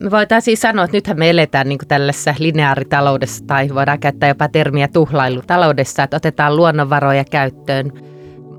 me 0.00 0.10
voitaisiin 0.10 0.56
sanoa, 0.56 0.84
että 0.84 0.96
nythän 0.96 1.18
me 1.18 1.30
eletään 1.30 1.68
niin 1.68 1.78
tällaisessa 1.88 2.34
lineaaritaloudessa 2.38 3.44
tai 3.46 3.68
voidaan 3.74 4.00
käyttää 4.00 4.28
jopa 4.28 4.48
termiä 4.48 4.88
tuhlailutaloudessa, 4.88 6.02
että 6.02 6.16
otetaan 6.16 6.56
luonnonvaroja 6.56 7.24
käyttöön, 7.24 7.92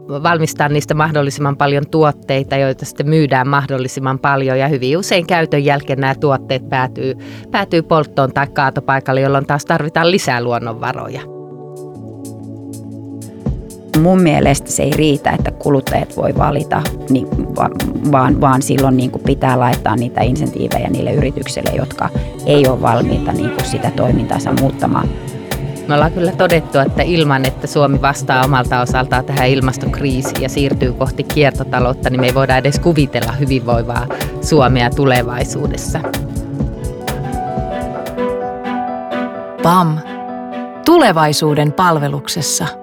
valmistaa 0.10 0.70
niistä 0.70 0.94
mahdollisimman 0.94 1.58
paljon 1.58 1.90
tuotteita, 1.92 2.56
joita 2.56 2.86
sitten 2.86 3.10
myydään 3.10 3.48
mahdollisimman 3.48 4.20
paljon 4.20 4.60
ja 4.60 4.68
hyvin 4.68 4.98
usein 4.98 5.28
käytön 5.28 5.66
jälkeen 5.66 6.00
nämä 6.00 6.16
tuotteet 6.16 6.70
päätyy, 6.70 7.15
päätyy 7.51 7.81
polttoon 7.81 8.33
tai 8.33 8.47
kaatopaikalle, 8.47 9.21
jolloin 9.21 9.46
taas 9.46 9.65
tarvitaan 9.65 10.12
lisää 10.12 10.44
luonnonvaroja. 10.44 11.40
Mun 13.99 14.21
mielestä 14.21 14.71
se 14.71 14.83
ei 14.83 14.92
riitä, 14.92 15.31
että 15.31 15.51
kuluttajat 15.51 16.17
voi 16.17 16.34
valita, 16.38 16.81
niin, 17.09 17.27
vaan, 18.12 18.41
vaan 18.41 18.62
silloin 18.62 18.98
niin 18.98 19.12
kuin 19.12 19.23
pitää 19.23 19.59
laittaa 19.59 19.95
niitä 19.95 20.21
insentiivejä 20.21 20.90
niille 20.90 21.13
yrityksille, 21.13 21.71
jotka 21.76 22.09
ei 22.45 22.67
ole 22.67 22.81
valmiita 22.81 23.32
niin 23.32 23.49
kuin 23.49 23.66
sitä 23.66 23.91
toimintaansa 23.96 24.54
muuttamaan. 24.54 25.09
Me 25.88 25.96
ollaan 25.96 26.12
kyllä 26.12 26.32
todettu, 26.32 26.80
että 26.80 27.04
ilman, 27.04 27.46
että 27.46 27.68
Suomi 27.68 28.02
vastaa 28.02 28.46
omalta 28.46 28.82
osaltaan 28.82 29.26
tähän 29.26 29.49
ilmastokriisiin 29.49 30.41
ja 30.41 30.49
siirtyy 30.49 30.94
kohti 30.94 31.23
kiertotaloutta, 31.23 32.10
niin 32.10 32.21
me 32.21 32.27
ei 32.27 32.34
voida 32.34 32.58
edes 32.58 32.80
kuvitella 32.80 33.32
hyvinvoivaa 33.32 34.08
Suomea 34.41 34.90
tulevaisuudessa. 34.90 35.99
PAM. 39.63 39.98
Tulevaisuuden 40.85 41.73
palveluksessa. 41.73 42.80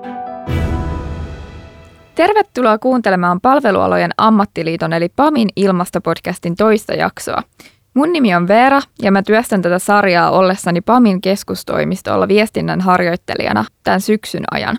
Tervetuloa 2.18 2.78
kuuntelemaan 2.78 3.40
Palvelualojen 3.40 4.10
ammattiliiton 4.16 4.92
eli 4.92 5.08
PAMin 5.16 5.48
ilmastopodcastin 5.56 6.56
toista 6.56 6.94
jaksoa. 6.94 7.42
Mun 7.94 8.12
nimi 8.12 8.34
on 8.34 8.48
Veera 8.48 8.80
ja 9.02 9.12
mä 9.12 9.22
työstän 9.22 9.62
tätä 9.62 9.78
sarjaa 9.78 10.30
ollessani 10.30 10.80
PAMin 10.80 11.20
keskustoimistolla 11.20 12.28
viestinnän 12.28 12.80
harjoittelijana 12.80 13.64
tämän 13.84 14.00
syksyn 14.00 14.44
ajan. 14.50 14.78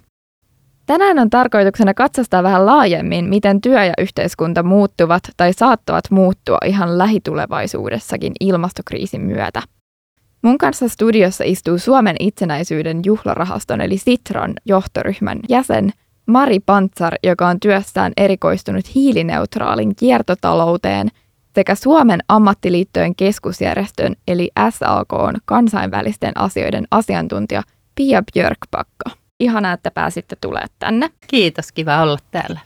Tänään 0.86 1.20
on 1.20 1.30
tarkoituksena 1.30 1.94
katsastaa 1.94 2.44
vähän 2.44 2.66
laajemmin, 2.66 3.26
miten 3.26 3.62
työ 3.62 3.84
ja 3.84 3.94
yhteiskunta 3.98 4.64
muuttuvat 4.64 5.24
tai 5.38 5.54
saattavat 5.54 6.12
muuttua 6.12 6.58
ihan 6.66 6.98
lähitulevaisuudessakin 6.98 8.34
ilmastokriisin 8.40 9.22
myötä. 9.22 9.62
Mun 10.42 10.58
kanssa 10.58 10.88
studiossa 10.88 11.44
istuu 11.44 11.78
Suomen 11.78 12.16
itsenäisyyden 12.20 13.02
juhlarahaston 13.06 13.82
eli 13.82 13.98
Sitran 13.98 14.54
johtoryhmän 14.66 15.40
jäsen 15.50 15.94
Mari 16.30 16.60
Pantsar, 16.60 17.14
joka 17.24 17.48
on 17.48 17.60
työssään 17.60 18.14
erikoistunut 18.18 18.96
hiilineutraalin 18.96 19.96
kiertotalouteen– 19.96 21.08
sekä 21.56 21.76
Suomen 21.76 22.20
ammattiliittojen 22.28 23.16
keskusjärjestön 23.16 24.16
eli 24.28 24.52
SAKn 24.70 25.36
kansainvälisten 25.46 26.32
asioiden 26.36 26.88
asiantuntija 26.92 27.64
Pia 27.96 28.24
Björkpakka. 28.34 29.10
Ihanaa, 29.40 29.74
että 29.74 29.92
pääsitte 29.92 30.36
tulemaan 30.42 30.70
tänne. 30.80 31.10
Kiitos, 31.28 31.72
kiva 31.72 32.02
olla 32.02 32.18
täällä. 32.32 32.60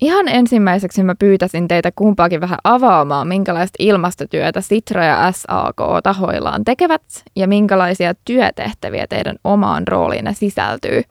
Ihan 0.00 0.28
ensimmäiseksi 0.28 1.02
mä 1.02 1.14
pyytäisin 1.18 1.68
teitä 1.68 1.92
kumpaakin 1.96 2.40
vähän 2.40 2.58
avaamaan, 2.64 3.28
minkälaista 3.28 3.76
ilmastotyötä 3.78 4.60
Sitra 4.60 5.04
ja 5.04 5.32
SAK 5.32 5.76
tahoillaan 6.02 6.64
tekevät 6.64 7.02
ja 7.36 7.48
minkälaisia 7.48 8.14
työtehtäviä 8.24 9.06
teidän 9.06 9.36
omaan 9.44 9.88
rooliinne 9.88 10.34
sisältyy. 10.34 11.02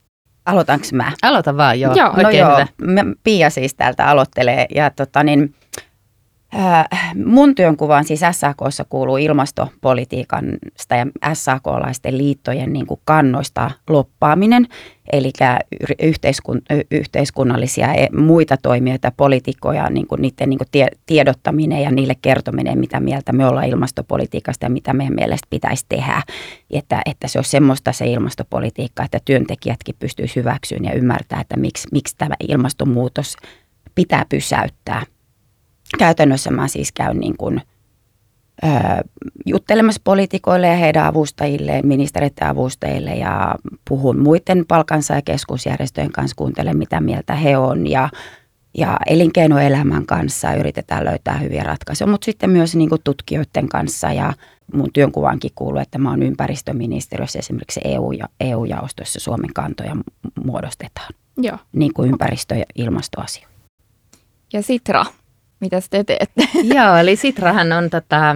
Aloitanko 0.47 0.85
mä? 0.93 1.11
Aloita 1.21 1.57
vaan, 1.57 1.79
joo. 1.79 1.93
joo. 1.95 2.13
No 2.23 2.29
joo, 2.29 2.65
Pia 3.23 3.49
siis 3.49 3.75
täältä 3.75 4.05
aloittelee 4.05 4.65
ja 4.75 4.89
tota, 4.89 5.23
niin, 5.23 5.55
mun 7.25 7.55
työnkuvaan 7.55 8.03
siis 8.03 8.21
SAKssa 8.31 8.85
kuuluu 8.89 9.17
ilmastopolitiikan 9.17 10.45
ja 10.89 11.35
SAK-laisten 11.35 12.17
liittojen 12.17 12.73
niin 12.73 12.87
kuin 12.87 12.99
kannoista 13.05 13.71
loppaaminen, 13.89 14.67
eli 15.13 15.31
yhteiskun, 16.01 16.61
yhteiskunnallisia 16.91 17.93
e, 17.93 18.07
muita 18.17 18.57
toimijoita, 18.57 19.11
poliitikkoja, 19.17 19.89
niin 19.89 20.07
kuin 20.07 20.21
niiden 20.21 20.49
niin 20.49 20.57
kuin 20.57 20.67
tie, 20.71 20.87
tiedottaminen 21.05 21.81
ja 21.81 21.91
niille 21.91 22.15
kertominen, 22.21 22.79
mitä 22.79 22.99
mieltä 22.99 23.33
me 23.33 23.47
ollaan 23.47 23.67
ilmastopolitiikasta 23.67 24.65
ja 24.65 24.69
mitä 24.69 24.93
meidän 24.93 25.15
mielestä 25.15 25.47
pitäisi 25.49 25.85
tehdä. 25.89 26.21
Että, 26.71 27.01
että 27.05 27.27
se 27.27 27.39
on 27.39 27.45
semmoista 27.45 27.91
se 27.91 28.05
ilmastopolitiikka, 28.05 29.03
että 29.03 29.19
työntekijätkin 29.25 29.95
pystyisivät 29.99 30.35
hyväksyyn 30.35 30.85
ja 30.85 30.93
ymmärtää, 30.93 31.41
että 31.41 31.57
miksi, 31.57 31.87
miksi 31.91 32.15
tämä 32.17 32.35
ilmastonmuutos 32.47 33.35
pitää 33.95 34.25
pysäyttää– 34.29 35.03
käytännössä 35.97 36.51
mä 36.51 36.67
siis 36.67 36.91
käyn 36.91 37.19
niin 37.19 37.37
kuin, 37.37 37.61
ö, 38.63 38.67
juttelemassa 39.45 40.01
poliitikoille 40.03 40.67
ja 40.67 40.75
heidän 40.75 41.05
avustajilleen, 41.05 41.87
ministeriöiden 41.87 42.47
avustajille 42.47 43.15
ja 43.15 43.55
puhun 43.89 44.19
muiden 44.19 44.65
palkansa 44.67 45.13
ja 45.13 45.21
keskusjärjestöjen 45.21 46.11
kanssa, 46.11 46.35
kuuntelen 46.35 46.77
mitä 46.77 47.01
mieltä 47.01 47.35
he 47.35 47.57
on 47.57 47.87
ja, 47.87 48.09
ja 48.77 48.97
elinkeinoelämän 49.07 50.05
kanssa 50.05 50.53
yritetään 50.53 51.05
löytää 51.05 51.37
hyviä 51.37 51.63
ratkaisuja, 51.63 52.07
mutta 52.07 52.25
sitten 52.25 52.49
myös 52.49 52.75
niin 52.75 52.89
kuin 52.89 53.01
tutkijoiden 53.03 53.69
kanssa 53.69 54.11
ja 54.11 54.33
mun 54.73 54.93
työnkuvaankin 54.93 55.51
kuuluu, 55.55 55.79
että 55.79 55.97
mä 55.97 56.09
oon 56.09 56.23
ympäristöministeriössä 56.23 57.39
esimerkiksi 57.39 57.81
EU- 57.83 58.11
ja 58.11 58.25
EU-jaostossa 58.39 59.19
Suomen 59.19 59.53
kantoja 59.53 59.95
muodostetaan. 60.45 61.13
Joo. 61.37 61.57
Niin 61.73 61.93
kuin 61.93 62.09
ympäristö- 62.09 62.55
ja 62.55 62.65
ilmastoasia. 62.75 63.47
Ja 64.53 64.61
Sitra, 64.61 65.05
mitä 65.59 65.81
te 65.89 66.03
teette? 66.03 66.47
Joo, 66.75 66.95
eli 66.95 67.15
Sitrahan 67.15 67.71
on 67.71 67.89
tota, 67.89 68.35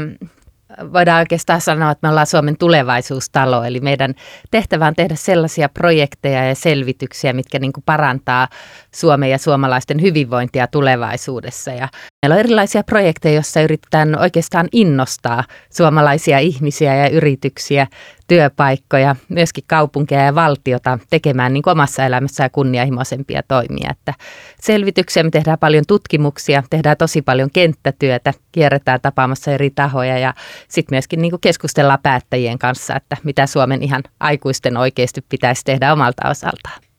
voidaan 0.93 1.19
oikeastaan 1.19 1.61
sanoa, 1.61 1.91
että 1.91 2.07
me 2.07 2.09
ollaan 2.09 2.27
Suomen 2.27 2.57
tulevaisuustalo, 2.57 3.63
eli 3.63 3.79
meidän 3.79 4.15
tehtävä 4.51 4.87
on 4.87 4.95
tehdä 4.95 5.15
sellaisia 5.15 5.69
projekteja 5.69 6.47
ja 6.47 6.55
selvityksiä, 6.55 7.33
mitkä 7.33 7.59
niin 7.59 7.73
kuin 7.73 7.83
parantaa 7.85 8.47
Suomen 8.95 9.29
ja 9.29 9.37
suomalaisten 9.37 10.01
hyvinvointia 10.01 10.67
tulevaisuudessa. 10.67 11.71
Ja 11.71 11.87
meillä 12.21 12.33
on 12.33 12.39
erilaisia 12.39 12.83
projekteja, 12.83 13.35
joissa 13.35 13.61
yritetään 13.61 14.19
oikeastaan 14.19 14.67
innostaa 14.71 15.43
suomalaisia 15.69 16.39
ihmisiä 16.39 16.95
ja 16.95 17.09
yrityksiä 17.09 17.87
työpaikkoja, 18.31 19.15
myöskin 19.29 19.63
kaupunkeja 19.67 20.21
ja 20.21 20.35
valtiota 20.35 20.99
tekemään 21.09 21.53
niin 21.53 21.63
omassa 21.65 22.05
elämässään 22.05 22.51
kunnianhimoisempia 22.51 23.41
toimia. 23.47 23.89
Että 23.91 24.13
selvityksiä, 24.61 25.23
me 25.23 25.29
tehdään 25.29 25.57
paljon 25.59 25.83
tutkimuksia, 25.87 26.63
tehdään 26.69 26.97
tosi 26.97 27.21
paljon 27.21 27.49
kenttätyötä, 27.53 28.33
kierretään 28.51 28.99
tapaamassa 29.01 29.51
eri 29.51 29.69
tahoja 29.69 30.17
ja 30.17 30.33
sitten 30.67 30.95
myöskin 30.95 31.21
niin 31.21 31.41
keskustellaan 31.41 31.99
päättäjien 32.03 32.59
kanssa, 32.59 32.95
että 32.95 33.17
mitä 33.23 33.47
Suomen 33.47 33.83
ihan 33.83 34.03
aikuisten 34.19 34.77
oikeasti 34.77 35.21
pitäisi 35.29 35.63
tehdä 35.65 35.93
omalta 35.93 36.29
osaltaan. 36.29 36.90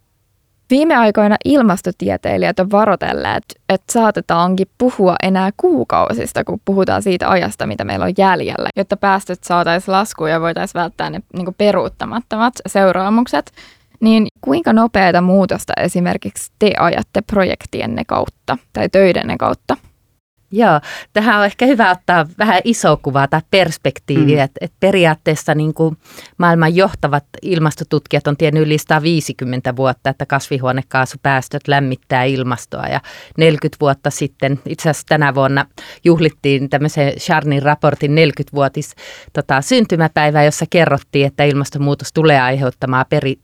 Viime 0.73 0.97
aikoina 0.97 1.37
ilmastotieteilijät 1.45 2.59
on 2.59 2.71
varoitelleet, 2.71 3.45
että 3.69 3.93
saatetaankin 3.93 4.67
puhua 4.79 5.17
enää 5.23 5.51
kuukausista, 5.57 6.45
kun 6.45 6.61
puhutaan 6.65 7.03
siitä 7.03 7.31
ajasta, 7.31 7.67
mitä 7.67 7.85
meillä 7.85 8.05
on 8.05 8.13
jäljellä, 8.19 8.69
jotta 8.77 8.97
päästöt 8.97 9.45
saataisiin 9.45 9.93
laskuun 9.93 10.31
ja 10.31 10.41
voitaisiin 10.41 10.81
välttää 10.81 11.11
ne 11.11 11.21
niin 11.33 11.55
peruuttamattomat 11.59 12.55
seuraamukset. 12.67 13.53
Niin 14.01 14.27
kuinka 14.41 14.73
nopeata 14.73 15.21
muutosta 15.21 15.73
esimerkiksi 15.77 16.53
te 16.59 16.73
ajatte 16.79 17.23
projektienne 17.23 18.03
kautta 18.07 18.59
tai 18.73 18.89
töidenne 18.89 19.37
kautta? 19.39 19.77
Joo, 20.53 20.81
tähän 21.13 21.39
on 21.39 21.45
ehkä 21.45 21.67
hyvä 21.67 21.91
ottaa 21.91 22.27
vähän 22.39 22.61
iso 22.65 22.97
kuva 23.03 23.29
tai 23.29 23.41
perspektiiviä, 23.51 24.37
mm. 24.37 24.45
että 24.45 24.59
et 24.61 24.73
periaatteessa 24.81 25.55
niin 25.55 25.75
kuin 25.75 25.97
maailman 26.39 26.77
johtavat 26.77 27.25
ilmastotutkijat 27.43 28.27
on 28.27 28.37
tiennyt 28.37 28.63
yli 28.63 28.79
150 28.79 29.77
vuotta, 29.77 30.11
että 30.11 30.27
kasvihuonekaasupäästöt 30.27 31.69
lämmittää 31.69 32.25
ilmastoa 32.25 32.87
ja 32.87 33.01
40 33.39 33.77
vuotta 33.81 34.11
sitten, 34.11 34.61
itse 34.67 34.91
asiassa 34.91 35.07
tänä 35.09 35.35
vuonna 35.35 35.67
juhlittiin 36.05 36.71
tämmöisen 36.71 37.13
Charnin 37.19 37.63
raportin 37.63 38.13
40-vuotis 38.13 38.95
tota, 39.33 39.61
syntymäpäivää, 39.61 40.45
jossa 40.45 40.67
kerrottiin, 40.71 41.27
että 41.27 41.45
ilmastonmuutos 41.45 42.13
tulee 42.13 42.41
aiheuttamaan 42.41 43.07
peri, 43.09 43.37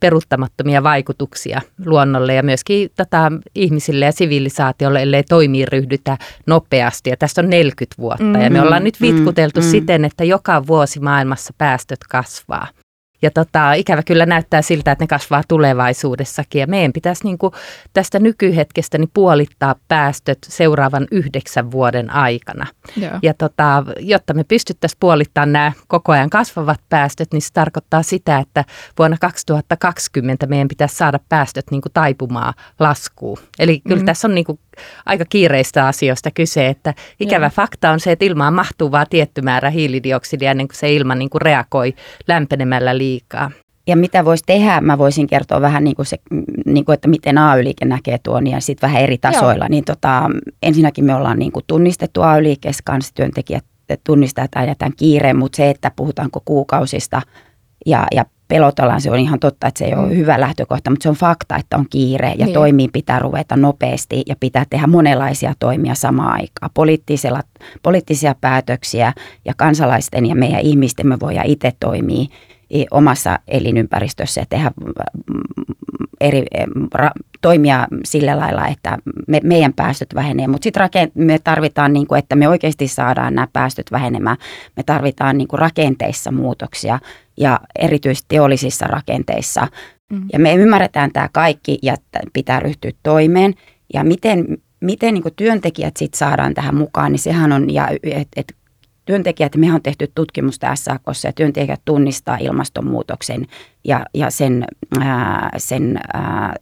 peruuttamattomia 0.00 0.82
vaikutuksia 0.82 1.60
luonnolle 1.86 2.34
ja 2.34 2.42
myöskin 2.42 2.90
tota, 2.96 3.32
ihmisille 3.54 4.04
ja 4.04 4.12
sivilisaatiolle, 4.12 5.02
ellei 5.02 5.22
toimii 5.22 5.66
ryhdytä 5.66 6.18
nopeasti 6.50 7.10
ja 7.10 7.16
tästä 7.16 7.40
on 7.40 7.50
40 7.50 8.02
vuotta 8.02 8.24
mm, 8.24 8.42
ja 8.42 8.50
me 8.50 8.58
mm, 8.58 8.64
ollaan 8.64 8.84
nyt 8.84 9.00
vitkuteltu 9.00 9.60
mm, 9.60 9.66
siten, 9.66 10.04
että 10.04 10.24
joka 10.24 10.66
vuosi 10.66 11.00
maailmassa 11.00 11.54
päästöt 11.58 12.00
kasvaa. 12.08 12.66
Ja 13.22 13.30
tota, 13.30 13.72
ikävä 13.72 14.02
kyllä 14.02 14.26
näyttää 14.26 14.62
siltä, 14.62 14.92
että 14.92 15.02
ne 15.02 15.06
kasvaa 15.06 15.42
tulevaisuudessakin 15.48 16.60
ja 16.60 16.66
meidän 16.66 16.92
pitäisi 16.92 17.24
niin 17.24 17.38
kuin 17.38 17.52
tästä 17.92 18.18
nykyhetkestä 18.18 18.98
niin 18.98 19.10
puolittaa 19.14 19.74
päästöt 19.88 20.38
seuraavan 20.48 21.06
yhdeksän 21.10 21.70
vuoden 21.70 22.10
aikana. 22.10 22.66
Joo. 22.96 23.18
Ja 23.22 23.34
tota, 23.34 23.84
jotta 23.98 24.34
me 24.34 24.44
pystyttäisiin 24.44 24.96
puolittamaan 25.00 25.52
nämä 25.52 25.72
koko 25.88 26.12
ajan 26.12 26.30
kasvavat 26.30 26.80
päästöt, 26.88 27.32
niin 27.32 27.42
se 27.42 27.52
tarkoittaa 27.52 28.02
sitä, 28.02 28.38
että 28.38 28.64
vuonna 28.98 29.16
2020 29.20 30.46
meidän 30.46 30.68
pitäisi 30.68 30.96
saada 30.96 31.20
päästöt 31.28 31.70
niin 31.70 31.82
kuin 31.82 31.92
taipumaan 31.92 32.54
laskuun. 32.78 33.38
Eli 33.58 33.80
kyllä 33.88 34.02
mm. 34.02 34.06
tässä 34.06 34.28
on 34.28 34.34
niin 34.34 34.44
kuin 34.44 34.58
aika 35.06 35.24
kiireistä 35.24 35.86
asioista 35.86 36.30
kyse, 36.30 36.66
että 36.66 36.94
ikävä 37.20 37.44
Joo. 37.44 37.50
fakta 37.50 37.90
on 37.90 38.00
se, 38.00 38.12
että 38.12 38.24
ilmaan 38.24 38.54
mahtuu 38.54 38.92
vain 38.92 39.06
tietty 39.10 39.42
määrä 39.42 39.70
hiilidioksidia 39.70 40.50
ennen 40.50 40.68
kuin 40.68 40.76
se 40.76 40.92
ilma 40.92 41.14
niin 41.14 41.30
kuin 41.30 41.42
reagoi 41.42 41.94
lämpenemällä 42.28 42.98
liikaa. 42.98 43.50
Ja 43.86 43.96
mitä 43.96 44.24
voisi 44.24 44.44
tehdä, 44.46 44.80
mä 44.80 44.98
voisin 44.98 45.26
kertoa 45.26 45.60
vähän 45.60 45.84
niin 45.84 45.96
kuin 45.96 46.06
se, 46.06 46.18
niin 46.66 46.84
kuin, 46.84 46.94
että 46.94 47.08
miten 47.08 47.38
AY-liike 47.38 47.84
näkee 47.84 48.18
tuon 48.18 48.46
ja 48.46 48.60
sitten 48.60 48.88
vähän 48.88 49.02
eri 49.02 49.18
tasoilla. 49.18 49.64
Joo. 49.64 49.68
Niin 49.68 49.84
tota, 49.84 50.30
ensinnäkin 50.62 51.04
me 51.04 51.14
ollaan 51.14 51.38
niin 51.38 51.52
kuin 51.52 51.64
tunnistettu 51.66 52.22
AY-liikkeessä 52.22 52.82
kanssa 52.84 53.14
työntekijät 53.14 53.64
tunnistaa 54.04 54.48
tämän, 54.50 54.76
tämän 54.78 54.92
kiireen, 54.96 55.36
mutta 55.36 55.56
se, 55.56 55.70
että 55.70 55.90
puhutaanko 55.96 56.42
kuukausista 56.44 57.22
ja, 57.86 58.06
ja 58.14 58.24
pelotellaan, 58.50 59.00
se 59.00 59.10
on 59.10 59.18
ihan 59.18 59.40
totta, 59.40 59.66
että 59.66 59.78
se 59.78 59.84
ei 59.84 59.94
ole 59.94 60.06
mm. 60.06 60.16
hyvä 60.16 60.40
lähtökohta, 60.40 60.90
mutta 60.90 61.02
se 61.02 61.08
on 61.08 61.14
fakta, 61.14 61.56
että 61.56 61.76
on 61.76 61.86
kiire 61.90 62.34
ja 62.38 62.46
niin. 62.46 62.54
toimiin 62.54 62.90
pitää 62.92 63.18
ruveta 63.18 63.56
nopeasti 63.56 64.22
ja 64.26 64.36
pitää 64.40 64.64
tehdä 64.70 64.86
monenlaisia 64.86 65.54
toimia 65.58 65.94
samaan 65.94 66.32
aikaan. 66.32 66.70
Poliittisella, 66.74 67.40
poliittisia 67.82 68.34
päätöksiä 68.40 69.12
ja 69.44 69.54
kansalaisten 69.56 70.26
ja 70.26 70.34
meidän 70.34 70.60
ihmisten 70.60 71.06
me 71.06 71.20
voidaan 71.20 71.46
itse 71.46 71.72
toimia 71.80 72.26
omassa 72.90 73.38
elinympäristössä 73.48 74.40
ja 74.40 74.46
tehdä 74.48 74.70
mm, 74.80 74.92
eri, 76.20 76.44
ra, 76.94 77.10
toimia 77.40 77.86
sillä 78.04 78.36
lailla, 78.36 78.68
että 78.68 78.98
me, 79.28 79.40
meidän 79.44 79.72
päästöt 79.72 80.14
vähenee. 80.14 80.48
Mutta 80.48 80.64
sitten 80.64 81.10
me 81.14 81.38
tarvitaan, 81.38 81.92
niin 81.92 82.06
kuin, 82.06 82.18
että 82.18 82.36
me 82.36 82.48
oikeasti 82.48 82.88
saadaan 82.88 83.34
nämä 83.34 83.48
päästöt 83.52 83.92
vähenemään. 83.92 84.36
Me 84.76 84.82
tarvitaan 84.82 85.38
niin 85.38 85.48
kuin 85.48 85.60
rakenteissa 85.60 86.32
muutoksia 86.32 86.98
ja 87.40 87.60
erityisesti 87.78 88.26
teollisissa 88.28 88.86
rakenteissa. 88.86 89.68
Mm. 90.12 90.26
Ja 90.32 90.38
me 90.38 90.54
ymmärretään 90.54 91.12
tämä 91.12 91.28
kaikki 91.32 91.78
ja 91.82 91.96
pitää 92.32 92.60
ryhtyä 92.60 92.90
toimeen. 93.02 93.54
Ja 93.94 94.04
miten, 94.04 94.58
miten 94.80 95.14
niin 95.14 95.24
työntekijät 95.36 95.96
sitten 95.96 96.18
saadaan 96.18 96.54
tähän 96.54 96.74
mukaan, 96.74 97.12
niin 97.12 97.20
sehän 97.20 97.52
on, 97.52 97.70
ja 97.70 97.88
et, 98.02 98.28
et 98.36 98.54
työntekijät, 99.04 99.56
me 99.56 99.74
on 99.74 99.82
tehty 99.82 100.10
tutkimusta 100.14 100.76
SAKssa 100.76 101.28
ja 101.28 101.32
työntekijät 101.32 101.80
tunnistaa 101.84 102.36
ilmastonmuutoksen 102.36 103.46
ja, 103.84 104.06
ja 104.14 104.30
sen, 104.30 104.64
ää, 105.00 105.50
sen 105.56 106.00
ää, 106.12 106.54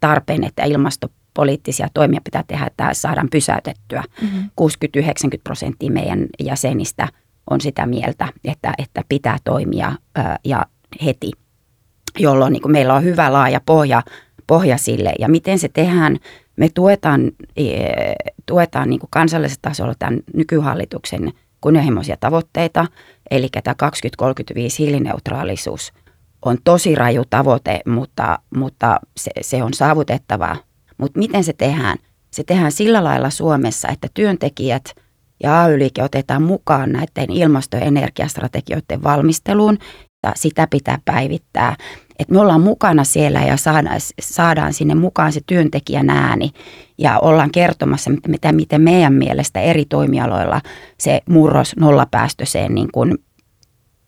tarpeen, 0.00 0.44
että 0.44 0.64
ilmastopoliittisia 0.64 1.88
toimia 1.94 2.20
pitää 2.24 2.44
tehdä, 2.46 2.66
että 2.66 2.94
saadaan 2.94 3.28
pysäytettyä. 3.30 4.04
Mm-hmm. 4.22 4.50
60-90 4.60 5.04
prosenttia 5.44 5.90
meidän 5.90 6.26
jäsenistä 6.44 7.08
on 7.50 7.60
sitä 7.60 7.86
mieltä, 7.86 8.28
että, 8.44 8.72
että 8.78 9.04
pitää 9.08 9.36
toimia 9.44 9.92
ää, 10.14 10.38
ja 10.44 10.66
heti, 11.04 11.30
jolloin 12.18 12.52
niin 12.52 12.62
kuin 12.62 12.72
meillä 12.72 12.94
on 12.94 13.04
hyvä 13.04 13.32
laaja 13.32 13.60
pohja, 13.66 14.02
pohja 14.46 14.78
sille. 14.78 15.12
Ja 15.18 15.28
miten 15.28 15.58
se 15.58 15.68
tehdään, 15.68 16.16
me 16.56 16.68
tuetaan, 16.74 17.32
e, 17.56 17.64
tuetaan 18.46 18.90
niin 18.90 19.00
kuin 19.00 19.10
kansallisella 19.10 19.60
tasolla 19.62 19.94
tämän 19.98 20.20
nykyhallituksen 20.34 21.32
kunnianhimoisia 21.60 22.16
tavoitteita, 22.20 22.86
eli 23.30 23.48
tämä 23.64 23.74
2035 23.74 24.78
hiilineutraalisuus 24.78 25.92
on 26.44 26.58
tosi 26.64 26.94
raju 26.94 27.22
tavoite, 27.30 27.80
mutta, 27.86 28.38
mutta 28.56 29.00
se, 29.16 29.30
se 29.40 29.62
on 29.62 29.74
saavutettavaa. 29.74 30.56
Mutta 30.98 31.18
miten 31.18 31.44
se 31.44 31.52
tehdään? 31.52 31.98
Se 32.30 32.44
tehdään 32.44 32.72
sillä 32.72 33.04
lailla 33.04 33.30
Suomessa, 33.30 33.88
että 33.88 34.08
työntekijät 34.14 34.94
ja 35.42 35.62
AY-liike 35.62 36.02
otetaan 36.02 36.42
mukaan 36.42 36.92
näiden 36.92 37.30
ilmasto- 37.36 37.76
ja 37.76 37.82
energiastrategioiden 37.82 39.02
valmisteluun 39.02 39.78
ja 40.22 40.32
sitä 40.36 40.66
pitää 40.70 40.98
päivittää. 41.04 41.76
Että 42.18 42.34
me 42.34 42.40
ollaan 42.40 42.60
mukana 42.60 43.04
siellä 43.04 43.40
ja 43.40 43.56
saadaan, 43.56 44.00
saadaan 44.20 44.72
sinne 44.72 44.94
mukaan 44.94 45.32
se 45.32 45.40
työntekijän 45.46 46.10
ääni 46.10 46.50
ja 46.98 47.18
ollaan 47.18 47.50
kertomassa, 47.50 48.10
mitä, 48.28 48.52
miten 48.52 48.82
meidän 48.82 49.12
mielestä 49.12 49.60
eri 49.60 49.84
toimialoilla 49.84 50.60
se 50.98 51.20
murros 51.28 51.76
nollapäästöiseen, 51.76 52.74
niin 52.74 52.88
kuin, 52.92 53.18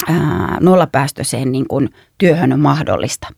ää, 0.09 0.59
nollapäästöiseen 0.61 1.53
niin 1.53 1.69
kuin 1.69 1.89
työhön 2.19 2.53
on 2.53 2.61
mahdollista 2.61 3.29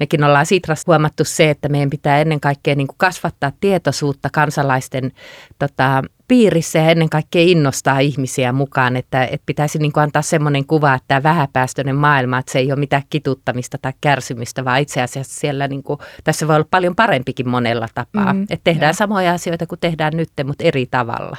mekin 0.00 0.24
ollaan 0.24 0.46
Sitrassa 0.46 0.84
huomattu 0.86 1.24
se, 1.24 1.50
että 1.50 1.68
meidän 1.68 1.90
pitää 1.90 2.20
ennen 2.20 2.40
kaikkea 2.40 2.74
niin 2.74 2.86
kuin 2.86 2.98
kasvattaa 2.98 3.52
tietoisuutta 3.60 4.28
kansalaisten 4.32 5.12
tota, 5.58 6.02
piirissä 6.28 6.78
ja 6.78 6.90
ennen 6.90 7.10
kaikkea 7.10 7.42
innostaa 7.42 7.98
ihmisiä 7.98 8.52
mukaan, 8.52 8.96
että, 8.96 9.24
että 9.24 9.46
pitäisi 9.46 9.78
niin 9.78 9.92
kuin 9.92 10.02
antaa 10.02 10.22
semmoinen 10.22 10.66
kuva, 10.66 10.94
että 10.94 11.04
tämä 11.08 11.22
vähäpäästöinen 11.22 11.96
maailma, 11.96 12.38
että 12.38 12.52
se 12.52 12.58
ei 12.58 12.72
ole 12.72 12.80
mitään 12.80 13.02
kituttamista 13.10 13.78
tai 13.82 13.92
kärsimystä, 14.00 14.64
vaan 14.64 14.80
itse 14.80 15.02
asiassa 15.02 15.40
siellä 15.40 15.68
niin 15.68 15.82
kuin, 15.82 15.98
tässä 16.24 16.48
voi 16.48 16.56
olla 16.56 16.68
paljon 16.70 16.96
parempikin 16.96 17.48
monella 17.48 17.88
tapaa. 17.94 18.32
Mm, 18.32 18.42
että 18.42 18.64
tehdään 18.64 18.90
ja. 18.90 18.94
samoja 18.94 19.32
asioita 19.32 19.66
kuin 19.66 19.80
tehdään 19.80 20.12
nyt, 20.16 20.28
mutta 20.44 20.64
eri 20.64 20.86
tavalla. 20.86 21.36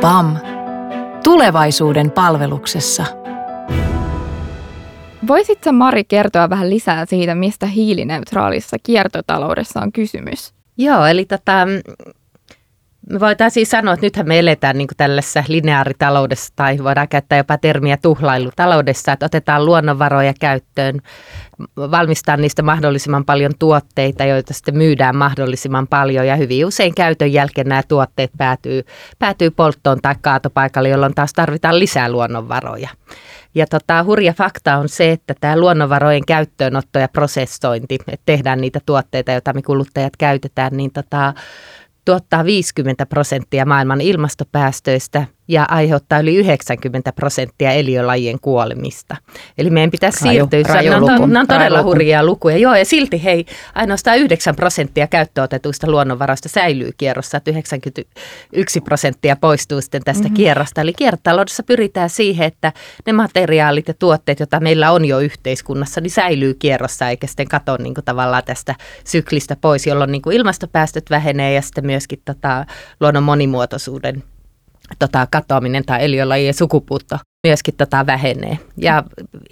PAM. 0.00 0.36
Tulevaisuuden 1.22 2.10
palveluksessa. 2.10 3.23
Voisitko 5.26 5.72
Mari 5.72 6.04
kertoa 6.04 6.50
vähän 6.50 6.70
lisää 6.70 7.06
siitä, 7.06 7.34
mistä 7.34 7.66
hiilineutraalissa 7.66 8.76
kiertotaloudessa 8.82 9.80
on 9.80 9.92
kysymys? 9.92 10.54
Joo, 10.78 11.06
eli 11.06 11.24
tota, 11.24 11.66
me 13.10 13.20
voitaisiin 13.20 13.66
sanoa, 13.66 13.94
että 13.94 14.06
nythän 14.06 14.28
me 14.28 14.38
eletään 14.38 14.78
niin 14.78 14.88
tällaisessa 14.96 15.44
lineaaritaloudessa 15.48 16.52
tai 16.56 16.78
voidaan 16.84 17.08
käyttää 17.08 17.38
jopa 17.38 17.58
termiä 17.58 17.96
tuhlailutaloudessa, 17.96 19.12
että 19.12 19.26
otetaan 19.26 19.66
luonnonvaroja 19.66 20.34
käyttöön, 20.40 21.00
valmistaa 21.76 22.36
niistä 22.36 22.62
mahdollisimman 22.62 23.24
paljon 23.24 23.52
tuotteita, 23.58 24.24
joita 24.24 24.54
sitten 24.54 24.76
myydään 24.76 25.16
mahdollisimman 25.16 25.86
paljon 25.86 26.26
ja 26.26 26.36
hyvin 26.36 26.66
usein 26.66 26.94
käytön 26.94 27.32
jälkeen 27.32 27.68
nämä 27.68 27.82
tuotteet 27.88 28.30
päätyy, 28.38 28.82
päätyy 29.18 29.50
polttoon 29.50 29.98
tai 30.02 30.14
kaatopaikalle, 30.20 30.88
jolloin 30.88 31.14
taas 31.14 31.32
tarvitaan 31.32 31.78
lisää 31.78 32.12
luonnonvaroja. 32.12 32.88
Ja 33.54 33.66
tota, 33.66 34.04
hurja 34.04 34.32
fakta 34.32 34.76
on 34.76 34.88
se, 34.88 35.12
että 35.12 35.34
tämä 35.40 35.60
luonnonvarojen 35.60 36.26
käyttöönotto 36.26 36.98
ja 36.98 37.08
prosessointi, 37.08 37.94
että 37.94 38.22
tehdään 38.26 38.60
niitä 38.60 38.80
tuotteita, 38.86 39.32
joita 39.32 39.52
me 39.52 39.62
kuluttajat 39.62 40.16
käytetään, 40.16 40.76
niin 40.76 40.92
tota, 40.92 41.34
tuottaa 42.04 42.44
50 42.44 43.06
prosenttia 43.06 43.66
maailman 43.66 44.00
ilmastopäästöistä 44.00 45.26
ja 45.48 45.64
aiheuttaa 45.70 46.18
yli 46.18 46.36
90 46.36 47.12
prosenttia 47.12 47.72
eliölajien 47.72 48.40
kuolemista. 48.40 49.16
Eli 49.58 49.70
meidän 49.70 49.90
pitäisi 49.90 50.24
raju, 50.24 50.48
siirtyä. 50.50 50.74
Raju 50.74 50.90
nämä, 50.90 51.14
on, 51.14 51.30
nämä 51.32 51.40
on 51.40 51.46
todella 51.46 51.78
raju 51.78 51.88
hurjia 51.88 52.24
lukuja. 52.24 52.56
Joo, 52.56 52.74
ja 52.74 52.84
silti 52.84 53.24
hei, 53.24 53.46
ainoastaan 53.74 54.18
9 54.18 54.56
prosenttia 54.56 55.06
käyttöotetuista 55.06 55.90
luonnonvaroista 55.90 56.48
säilyy 56.48 56.90
kierrossa, 56.96 57.36
että 57.36 57.50
91 57.50 58.80
prosenttia 58.80 59.36
poistuu 59.36 59.80
sitten 59.80 60.02
tästä 60.04 60.22
mm-hmm. 60.22 60.34
kierrosta. 60.34 60.80
Eli 60.80 60.92
kiertotaloudessa 60.92 61.62
pyritään 61.62 62.10
siihen, 62.10 62.46
että 62.46 62.72
ne 63.06 63.12
materiaalit 63.12 63.88
ja 63.88 63.94
tuotteet, 63.94 64.40
joita 64.40 64.60
meillä 64.60 64.90
on 64.90 65.04
jo 65.04 65.18
yhteiskunnassa, 65.18 66.00
niin 66.00 66.10
säilyy 66.10 66.54
kierrossa, 66.54 67.08
eikä 67.08 67.26
sitten 67.26 67.48
kato 67.48 67.76
niin 67.76 67.94
kuin 67.94 68.04
tavallaan 68.04 68.42
tästä 68.44 68.74
syklistä 69.04 69.56
pois, 69.60 69.86
jolloin 69.86 70.12
niin 70.12 70.22
kuin 70.22 70.36
ilmastopäästöt 70.36 71.10
vähenee 71.10 71.52
ja 71.52 71.62
sitten 71.62 71.86
myöskin 71.86 72.22
tota, 72.24 72.66
luonnon 73.00 73.22
monimuotoisuuden 73.22 74.22
tota, 74.98 75.26
katoaminen 75.30 75.84
tai 75.84 76.04
eliölajien 76.04 76.54
sukupuutto 76.54 77.18
myöskin 77.44 77.74
tota 77.76 78.06
vähenee. 78.06 78.58
Ja 78.76 79.04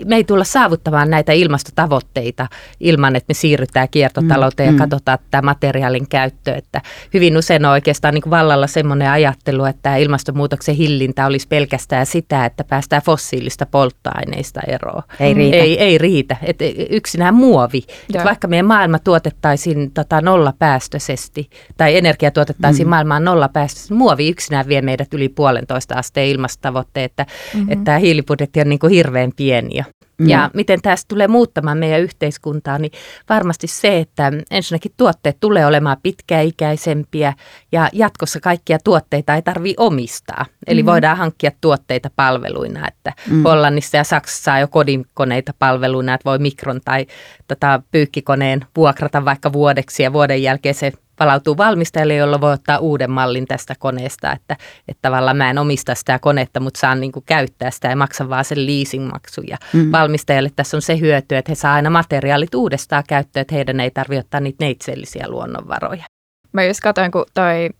me 0.05 0.17
ei 0.17 0.25
tulla 0.25 0.45
saavuttamaan 0.45 1.11
näitä 1.11 1.33
ilmastotavoitteita 1.33 2.47
ilman, 2.81 3.17
että 3.17 3.31
me 3.31 3.35
siirrytään 3.35 3.89
kiertotalouteen 3.91 4.69
mm, 4.69 4.73
ja 4.73 4.73
mm. 4.73 4.79
katsotaan 4.79 5.19
tämä 5.31 5.43
materiaalin 5.43 6.09
käyttö. 6.09 6.55
Että 6.55 6.81
hyvin 7.15 7.39
usein 7.39 7.65
on 7.65 7.73
oikeastaan 7.73 8.15
niin 8.15 8.23
kuin 8.23 8.31
vallalla 8.31 8.67
semmoinen 8.67 9.11
ajattelu, 9.11 9.65
että 9.65 9.97
ilmastonmuutoksen 9.97 10.75
hillintä 10.75 11.27
olisi 11.27 11.49
pelkästään 11.49 12.07
sitä, 12.07 12.45
että 12.45 12.65
päästään 12.65 13.03
fossiilista 13.03 13.67
polttoaineista 13.67 14.61
eroon. 14.67 15.03
Ei 15.21 15.35
riitä. 15.35 15.57
Ei, 15.57 15.79
ei 15.79 15.99
riitä. 15.99 16.37
Et 16.43 16.59
yksinään 16.91 17.35
muovi. 17.35 17.83
Et 18.15 18.25
vaikka 18.25 18.49
meidän 18.49 18.67
maailma 18.67 18.99
tuotettaisiin 18.99 19.91
tota 19.91 20.21
nollapäästöisesti 20.21 21.51
tai 21.77 21.97
energia 21.97 22.31
tuotettaisiin 22.31 22.87
mm. 22.87 22.91
maailmaan 22.91 23.25
nollapäästöisesti, 23.25 23.95
muovi 23.95 24.29
yksinään 24.29 24.69
vie 24.69 24.83
meidät 24.83 25.15
yli 25.15 25.29
puolentoista 25.29 25.95
asteen 25.95 26.29
ilmastotavoitteen. 26.29 27.05
Että, 27.05 27.27
mm-hmm. 27.55 27.73
et 27.73 27.82
tämä 27.85 27.99
hiilibudjetti 27.99 28.61
on 28.61 28.69
niin 28.69 28.79
kuin 28.79 28.93
hirveän 28.93 29.33
pieni 29.37 29.77
jo. 29.77 29.85
Mm. 30.19 30.29
Ja 30.29 30.51
miten 30.55 30.83
tästä 30.83 31.09
tulee 31.09 31.29
muuttamaan 31.29 31.79
meidän 31.79 32.01
yhteiskuntaa, 32.01 32.79
niin 32.79 32.93
varmasti 33.29 33.67
se, 33.67 33.99
että 33.99 34.33
ensinnäkin 34.51 34.93
tuotteet 34.97 35.37
tulee 35.41 35.67
olemaan 35.67 35.97
pitkäikäisempiä 36.03 37.33
ja 37.73 37.89
jatkossa 37.93 38.41
kaikkia 38.41 38.79
tuotteita 38.85 39.35
ei 39.35 39.43
tarvitse 39.43 39.83
omistaa. 39.83 40.47
Eli 40.67 40.83
mm. 40.83 40.87
voidaan 40.87 41.17
hankkia 41.17 41.51
tuotteita 41.61 42.11
palveluina, 42.17 42.89
että 42.89 43.13
mm. 43.31 43.43
Hollannissa 43.43 43.97
ja 43.97 44.05
Saksassa 44.05 44.53
on 44.53 44.61
jo 44.61 44.69
kodinkoneita 44.69 45.53
palveluina, 45.59 46.15
että 46.15 46.31
voi 46.31 46.39
mikron 46.39 46.81
tai 46.85 47.07
tota, 47.49 47.83
pyykkikoneen 47.91 48.67
vuokrata 48.77 49.25
vaikka 49.25 49.53
vuodeksi 49.53 50.03
ja 50.03 50.13
vuoden 50.13 50.43
jälkeen 50.43 50.75
se 50.75 50.93
palautuu 51.23 51.57
valmistajalle, 51.57 52.15
jolla 52.15 52.41
voi 52.41 52.53
ottaa 52.53 52.79
uuden 52.79 53.11
mallin 53.11 53.47
tästä 53.47 53.75
koneesta, 53.79 54.33
että, 54.33 54.57
että 54.89 55.03
tavallaan 55.03 55.37
mä 55.37 55.51
en 55.51 55.59
omista 55.59 55.95
sitä 55.95 56.19
konetta, 56.19 56.61
mutta 56.61 56.81
saan 56.81 57.01
niin 57.01 57.13
kuin 57.13 57.25
käyttää 57.27 57.71
sitä 57.71 57.89
ja 57.89 57.97
maksan 57.97 58.29
vaan 58.29 58.45
sen 58.45 58.67
leasingmaksun. 58.67 59.49
Ja 59.49 59.57
mm. 59.73 59.93
valmistajalle 59.93 60.51
tässä 60.57 60.77
on 60.77 60.83
se 60.83 61.01
hyöty, 61.01 61.37
että 61.37 61.53
he 61.53 61.55
saa 61.55 61.75
aina 61.75 61.91
materiaalit 61.91 62.55
uudestaan 62.55 63.05
käyttöön, 63.09 63.43
että 63.43 63.55
heidän 63.55 63.81
ei 63.81 63.91
tarvitse 63.91 64.21
ottaa 64.21 64.41
niitä 64.41 64.65
neitsellisiä 64.65 65.29
luonnonvaroja. 65.29 66.05
Mä 66.53 66.65
just 66.65 66.81
katsoin, 66.81 67.11
kun 67.11 67.25
toi 67.35 67.71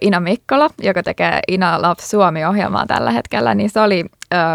Ina 0.00 0.20
Mikkola, 0.20 0.70
joka 0.82 1.02
tekee 1.02 1.40
Ina 1.48 1.82
Love 1.82 2.02
Suomi-ohjelmaa 2.02 2.86
tällä 2.86 3.10
hetkellä, 3.10 3.54
niin 3.54 3.70
se 3.70 3.80
oli 3.80 4.04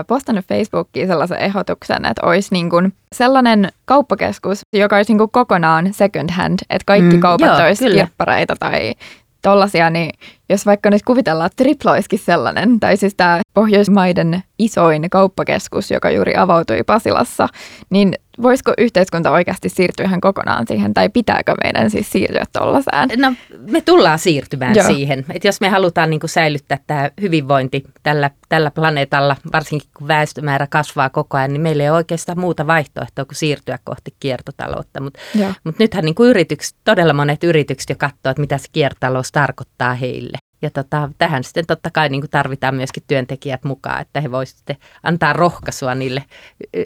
postannut 0.08 0.46
Facebookiin 0.46 1.08
sellaisen 1.08 1.40
ehdotuksen, 1.40 2.06
että 2.06 2.26
olisi 2.26 2.50
niin 2.52 2.70
kuin 2.70 2.94
sellainen 3.16 3.70
kauppakeskus, 3.86 4.62
joka 4.74 4.96
olisi 4.96 5.12
niin 5.12 5.18
kuin 5.18 5.32
kokonaan 5.32 5.94
second 5.94 6.30
hand, 6.32 6.60
että 6.70 6.86
kaikki 6.86 7.16
mm, 7.16 7.20
kaupat 7.20 7.48
joo, 7.48 7.68
olisi 7.68 7.90
kirppareita 7.90 8.56
tai 8.60 8.94
tollasia, 9.42 9.90
niin 9.90 10.12
jos 10.50 10.66
vaikka 10.66 10.90
nyt 10.90 11.02
kuvitellaan, 11.06 11.46
että 11.48 11.64
Triplo 11.64 11.92
olisikin 11.92 12.20
sellainen, 12.20 12.80
tai 12.80 12.98
siis 12.98 13.16
tämä 13.16 13.42
Pohjoismaiden 13.54 14.44
isoin 14.60 15.10
kauppakeskus, 15.10 15.92
joka 15.92 16.12
juuri 16.12 16.36
avautui 16.36 16.84
Pasilassa, 16.84 17.48
niin 17.90 18.14
voisiko 18.42 18.74
yhteiskunta 18.78 19.32
oikeasti 19.32 19.70
siirtyä 19.70 20.06
ihan 20.06 20.22
kokonaan 20.22 20.68
siihen, 20.68 20.94
tai 20.94 21.10
pitääkö 21.10 21.54
meidän 21.64 21.90
siis 21.90 22.12
siirtyä 22.12 22.44
tuollaiseen? 22.58 23.10
No 23.18 23.34
me 23.72 23.82
tullaan 23.82 24.20
siirtymään 24.20 24.76
Joo. 24.76 24.88
siihen, 24.88 25.26
että 25.34 25.48
jos 25.48 25.62
me 25.62 25.70
halutaan 25.70 26.10
niin 26.10 26.20
kuin 26.20 26.30
säilyttää 26.30 26.80
tämä 26.88 27.10
hyvinvointi 27.22 27.84
tällä, 28.04 28.32
tällä 28.50 28.72
planeetalla, 28.72 29.36
varsinkin 29.54 29.90
kun 29.98 30.08
väestömäärä 30.08 30.68
kasvaa 30.68 31.10
koko 31.10 31.38
ajan, 31.38 31.54
niin 31.54 31.62
meillä 31.62 31.84
ei 31.84 31.90
ole 31.90 31.98
oikeastaan 31.98 32.40
muuta 32.40 32.68
vaihtoehtoa 32.68 33.26
kuin 33.26 33.36
siirtyä 33.36 33.80
kohti 33.84 34.16
kiertotaloutta. 34.20 35.02
Mutta 35.02 35.20
mut 35.64 35.80
nythän 35.80 36.06
niin 36.06 36.16
kuin 36.16 36.30
yritykset, 36.30 36.76
todella 36.84 37.14
monet 37.14 37.44
yritykset 37.44 37.90
jo 37.90 37.96
katsoo, 38.00 38.30
että 38.30 38.42
mitä 38.42 38.58
se 38.58 38.68
kiertotalous 38.72 39.32
tarkoittaa 39.32 39.94
heille. 39.94 40.38
Ja 40.62 40.70
tota, 40.70 41.10
tähän 41.18 41.44
sitten 41.44 41.66
totta 41.68 41.90
kai 41.94 42.10
niin 42.10 42.30
tarvitaan 42.32 42.76
myöskin 42.76 43.04
työntekijät 43.08 43.64
mukaan, 43.64 44.02
että 44.02 44.22
he 44.22 44.32
voisivat 44.32 44.58
sitten 44.58 44.78
antaa 45.04 45.34
rohkaisua 45.34 45.96
niille 45.96 46.24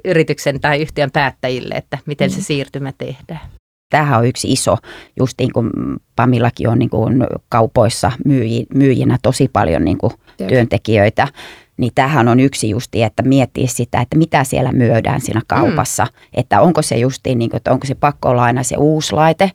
yrityksen 0.05 0.59
tai 0.59 0.81
yhtiön 0.81 1.11
päättäjille, 1.11 1.75
että 1.75 1.97
miten 2.05 2.29
mm. 2.29 2.35
se 2.35 2.41
siirtymä 2.41 2.93
tehdään. 2.97 3.39
Tämähän 3.89 4.19
on 4.19 4.27
yksi 4.27 4.51
iso, 4.51 4.77
just 5.19 5.39
niin 5.39 5.53
kuin 5.53 5.69
Pamillakin 6.15 6.69
on 6.69 6.79
niin 6.79 6.89
kuin 6.89 7.27
kaupoissa 7.49 8.11
myyjinä 8.73 9.17
tosi 9.21 9.49
paljon 9.53 9.85
niin 9.85 9.97
kuin 9.97 10.13
työntekijöitä, 10.37 11.27
niin 11.77 11.91
tämähän 11.95 12.27
on 12.27 12.39
yksi 12.39 12.69
justi, 12.69 13.03
että 13.03 13.23
miettii 13.23 13.67
sitä, 13.67 14.01
että 14.01 14.17
mitä 14.17 14.43
siellä 14.43 14.71
myydään 14.71 15.21
siinä 15.21 15.41
kaupassa. 15.47 16.03
Mm. 16.03 16.09
Että 16.33 16.61
onko 16.61 16.81
se 16.81 16.97
justiin, 16.97 17.39
niin 17.39 17.49
kuin, 17.49 17.57
että 17.57 17.71
onko 17.71 17.87
se 17.87 17.95
pakko 17.95 18.29
olla 18.29 18.43
aina 18.43 18.63
se 18.63 18.75
uusi 18.77 19.13
laite, 19.13 19.51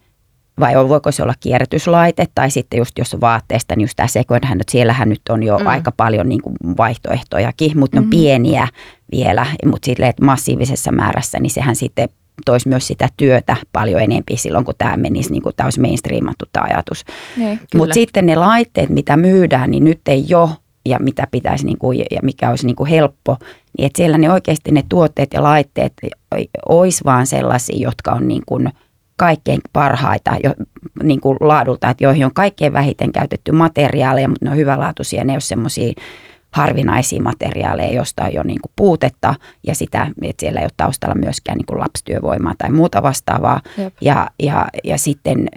vai 0.61 0.89
voiko 0.89 1.13
se 1.13 1.23
olla 1.23 1.35
kierrätyslaite 1.41 2.27
tai 2.35 2.51
sitten 2.51 2.79
just 2.79 2.99
jos 2.99 3.17
vaatteesta, 3.21 3.77
niin 3.77 3.85
just 3.85 3.97
tämä 3.97 4.07
second 4.07 4.45
hand, 4.45 4.61
että 4.61 4.71
siellähän 4.71 5.09
nyt 5.09 5.21
on 5.29 5.43
jo 5.43 5.59
mm. 5.59 5.67
aika 5.67 5.93
paljon 5.97 6.29
niin 6.29 6.43
kuin 6.43 6.57
vaihtoehtojakin, 6.77 7.79
mutta 7.79 7.97
ne 7.97 7.99
on 7.99 8.07
mm. 8.07 8.11
pieniä 8.11 8.69
vielä, 9.13 9.47
mutta 9.67 9.87
silleen, 9.87 10.11
että 10.11 10.25
massiivisessa 10.25 10.93
määrässä, 10.93 11.41
niin 11.41 11.51
sehän 11.51 11.77
sitten 11.77 12.09
toisi 12.45 12.69
myös 12.69 12.87
sitä 12.87 13.09
työtä 13.17 13.57
paljon 13.73 14.01
enempi 14.01 14.37
silloin, 14.37 14.65
kun 14.65 14.75
tämä 14.79 14.97
menisi, 14.97 15.33
niin 15.33 15.43
kuin 15.43 15.57
tämä 15.57 15.67
olisi 15.67 15.81
mainstreamattu 15.81 16.45
tämä 16.53 16.67
ajatus. 16.71 17.05
Mutta 17.75 17.95
sitten 17.95 18.27
ne 18.27 18.37
laitteet, 18.37 18.89
mitä 18.89 19.17
myydään, 19.17 19.71
niin 19.71 19.85
nyt 19.85 20.01
ei 20.09 20.27
ole 20.35 20.51
ja 20.87 20.99
mitä 20.99 21.27
pitäisi 21.31 21.67
niin 21.67 21.79
kuin, 21.79 21.99
ja 21.99 22.21
mikä 22.23 22.51
olisi 22.51 22.67
niin 22.67 22.77
kuin 22.77 22.91
helppo, 22.91 23.37
niin 23.79 23.87
että 23.87 23.97
siellä 23.97 24.19
ne 24.19 24.33
oikeasti 24.33 24.73
ne 24.73 24.85
tuotteet 24.89 25.33
ja 25.35 25.43
laitteet 25.43 25.93
olisi 26.69 27.05
vaan 27.05 27.27
sellaisia, 27.27 27.79
jotka 27.79 28.13
on 28.13 28.29
niin 28.29 28.43
kuin– 28.47 28.73
kaikkein 29.17 29.61
parhaita 29.73 30.37
jo, 30.45 30.55
niin 31.03 31.21
kuin 31.21 31.37
laadulta, 31.41 31.91
että 31.91 32.05
joihin 32.05 32.25
on 32.25 32.35
kaikkein 32.35 32.73
vähiten 32.73 33.13
käytetty 33.13 33.53
materiaaleja, 33.53 34.29
mutta 34.29 34.45
ne 34.45 34.51
on 34.51 34.57
hyvälaatuisia, 34.57 35.25
ne 35.25 35.33
on 35.33 35.41
semmoisia 35.41 35.93
harvinaisia 36.57 37.23
materiaaleja, 37.23 37.93
josta 37.93 38.25
on 38.25 38.35
jo 38.35 38.43
niin 38.43 38.61
kuin 38.63 38.73
puutetta 38.77 39.35
ja 39.67 39.75
sitä, 39.75 40.07
että 40.23 40.41
siellä 40.41 40.61
ei 40.61 40.65
ole 40.65 40.71
taustalla 40.77 41.15
myöskään 41.15 41.59
niin 41.59 41.67
kuin 41.67 41.81
lapsityövoimaa 41.81 42.55
tai 42.59 42.71
muuta 42.71 43.03
vastaavaa. 43.03 43.61
Ja, 44.01 44.31
ja, 44.43 44.67
ja 44.85 44.99
sitten 44.99 45.49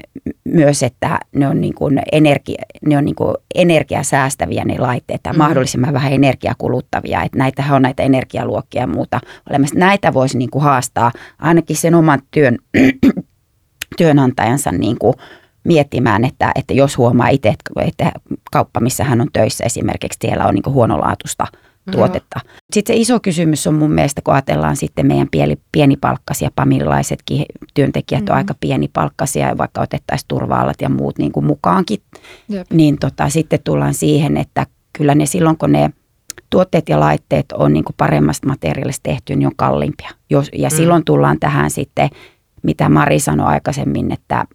myös, 0.44 0.84
että 0.84 1.20
ne 1.36 1.48
on, 1.48 1.62
niin 1.62 1.74
kuin 1.74 2.02
energia, 2.12 2.64
ne 2.86 2.98
on 2.98 3.06
niin 3.06 3.16
kuin 3.16 3.36
energiasäästäviä 3.56 4.66
ne 4.66 4.78
laitteet 4.78 5.24
tai 5.24 5.34
mm. 5.34 5.38
mahdollisimman 5.38 5.94
vähän 5.94 6.14
energiakuluttavia. 6.14 7.24
Että 7.24 7.38
näitähän 7.38 7.76
on 7.76 7.82
näitä 7.82 8.04
energialuokkia 8.04 8.82
ja 8.82 8.88
muuta 8.88 9.20
olemassa. 9.50 9.80
Näitä 9.80 10.14
voisi 10.14 10.38
niin 10.38 10.50
kuin 10.50 10.64
haastaa 10.64 11.12
ainakin 11.40 11.76
sen 11.76 11.96
oman 11.96 12.22
työn 12.32 12.58
työnantajansa 13.98 14.72
niin 14.72 15.00
kuin 15.00 15.14
miettimään, 15.64 16.26
että, 16.26 16.52
että 16.56 16.74
jos 16.74 16.98
huomaa 16.98 17.30
itse, 17.30 17.56
että 17.76 18.12
kauppa, 18.52 18.80
missä 18.80 19.04
hän 19.04 19.22
on 19.22 19.28
töissä 19.34 19.64
esimerkiksi, 19.64 20.20
siellä 20.22 20.46
on 20.46 20.54
niin 20.54 20.64
kuin 20.64 20.74
huonolaatuista 20.74 21.48
tuotetta. 21.92 22.40
Joo. 22.46 22.54
Sitten 22.74 22.96
se 22.96 23.02
iso 23.02 23.20
kysymys 23.20 23.68
on 23.68 23.76
mun 23.76 23.92
mielestä, 23.92 24.22
kun 24.22 24.34
ajatellaan 24.34 24.76
sitten 24.76 25.08
meidän 25.08 25.28
pieni, 25.32 25.58
pienipalkkaisia, 25.72 26.50
pamilaisetkin 26.56 27.46
työntekijät 27.74 28.22
mm-hmm. 28.22 28.32
on 28.32 28.38
aika 28.38 28.56
pienipalkkaisia, 28.60 29.58
vaikka 29.58 29.82
otettaisiin 29.82 30.28
turvaalat 30.28 30.82
ja 30.82 30.90
muut 30.90 31.18
niin 31.18 31.32
kuin 31.32 31.46
mukaankin, 31.46 32.00
Jep. 32.50 32.68
niin 32.72 32.98
tota, 33.00 33.30
sitten 33.30 33.60
tullaan 33.64 33.94
siihen, 33.94 34.38
että 34.38 34.66
kyllä 34.94 35.16
ne 35.16 35.26
silloin, 35.26 35.58
kun 35.58 35.72
ne 35.72 35.90
tuotteet 36.50 36.90
ja 36.90 37.00
laitteet 37.00 37.52
on 37.52 37.74
niin 37.74 37.84
kuin 37.84 37.96
paremmasta 37.98 38.48
materiaalista 38.48 39.04
tehty, 39.04 39.36
niin 39.36 39.48
on 39.48 39.56
kalliimpia. 39.56 40.10
Jos, 40.30 40.50
ja 40.54 40.70
mm. 40.70 40.76
silloin 40.76 41.06
tullaan 41.06 41.40
tähän 41.40 41.72
sitten 41.72 42.10
mitä 42.64 42.90
Mari 42.90 43.20
sanoi 43.20 43.48
aikaisemmin, 43.48 44.12
että 44.12 44.46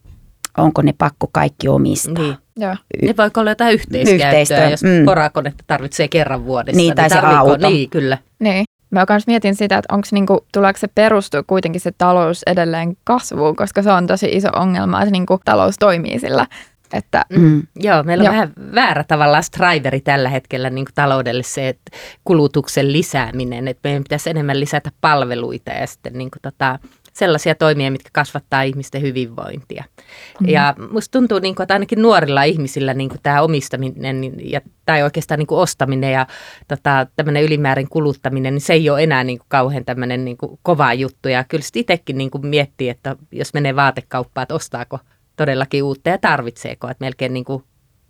onko 0.58 0.82
ne 0.82 0.94
pakko 0.98 1.28
kaikki 1.32 1.68
omistaa. 1.68 2.24
Niin. 2.24 2.36
Ja. 2.58 2.76
Ne 3.02 3.14
voi 3.18 3.30
olla 3.36 3.50
jotain 3.50 3.74
yhteiskäyttöä, 3.74 4.28
Yhteistyö. 4.28 4.70
jos 4.70 4.82
mm. 4.82 5.04
porakonetta 5.04 5.64
tarvitsee 5.66 6.08
kerran 6.08 6.44
vuodessa. 6.44 6.76
Niin, 6.76 6.94
tai 6.94 7.08
niin 7.08 7.20
se 7.20 7.26
auto. 7.26 7.68
Niin, 7.68 7.90
kyllä. 7.90 8.18
Niin. 8.38 8.64
Mä 8.90 9.06
myös 9.08 9.26
mietin 9.26 9.54
sitä, 9.54 9.78
että 9.78 9.94
onko 9.94 10.08
niinku, 10.12 10.46
tuleeko 10.52 10.78
se 10.78 10.88
perustua 10.94 11.42
kuitenkin 11.42 11.80
se 11.80 11.92
talous 11.98 12.42
edelleen 12.46 12.96
kasvuun, 13.04 13.56
koska 13.56 13.82
se 13.82 13.92
on 13.92 14.06
tosi 14.06 14.28
iso 14.32 14.48
ongelma, 14.56 15.02
että 15.02 15.10
niinku, 15.10 15.40
talous 15.44 15.74
toimii 15.78 16.18
sillä. 16.18 16.46
Että, 16.92 17.24
mm. 17.30 17.40
mm. 17.40 17.62
Joo, 17.76 18.02
meillä 18.02 18.22
on 18.22 18.26
jo. 18.26 18.32
vähän 18.32 18.52
väärä 18.74 19.04
tavallaan 19.04 19.42
striveri 19.42 20.00
tällä 20.00 20.28
hetkellä 20.28 20.70
niin 20.70 20.84
kuin 20.84 20.94
taloudelle 20.94 21.42
se, 21.42 21.68
että 21.68 21.92
kulutuksen 22.24 22.92
lisääminen, 22.92 23.68
että 23.68 23.80
meidän 23.88 24.02
pitäisi 24.02 24.30
enemmän 24.30 24.60
lisätä 24.60 24.90
palveluita 25.00 25.70
ja 25.70 25.86
sitten 25.86 26.12
niin 26.12 26.30
kuin, 26.30 26.42
tota, 26.42 26.78
sellaisia 27.14 27.54
toimia, 27.54 27.90
mitkä 27.90 28.10
kasvattaa 28.12 28.62
ihmisten 28.62 29.02
hyvinvointia. 29.02 29.84
Mm-hmm. 29.86 30.48
Ja 30.48 30.74
musta 30.90 31.18
tuntuu, 31.18 31.38
niin 31.38 31.54
kuin, 31.54 31.64
että 31.64 31.74
ainakin 31.74 32.02
nuorilla 32.02 32.42
ihmisillä 32.42 32.94
niin 32.94 33.08
kuin 33.08 33.20
tämä 33.22 33.42
omistaminen 33.42 34.50
ja, 34.50 34.60
tai 34.86 35.02
oikeastaan 35.02 35.38
niin 35.38 35.46
kuin 35.46 35.58
ostaminen 35.58 36.12
ja 36.12 36.26
tota, 36.68 37.06
tämmöinen 37.16 37.42
ylimäärin 37.42 37.88
kuluttaminen, 37.88 38.54
niin 38.54 38.60
se 38.60 38.72
ei 38.72 38.90
ole 38.90 39.02
enää 39.02 39.24
niin 39.24 39.38
kuin 39.38 39.46
kauhean 39.48 39.84
tämmöinen 39.84 40.24
niin 40.24 40.36
kuin 40.36 40.58
kova 40.62 40.94
juttu. 40.94 41.28
Ja 41.28 41.44
kyllä 41.44 41.62
sitten 41.62 41.80
itsekin 41.80 42.18
niin 42.18 42.30
kuin 42.30 42.46
miettii, 42.46 42.88
että 42.88 43.16
jos 43.32 43.54
menee 43.54 43.76
vaatekauppaan, 43.76 44.42
että 44.42 44.54
ostaako 44.54 44.98
todellakin 45.36 45.82
uutta 45.82 46.10
ja 46.10 46.18
tarvitseeko, 46.18 46.88
että 46.88 47.04
melkein 47.04 47.34
niin 47.34 47.44
kuin, 47.44 47.64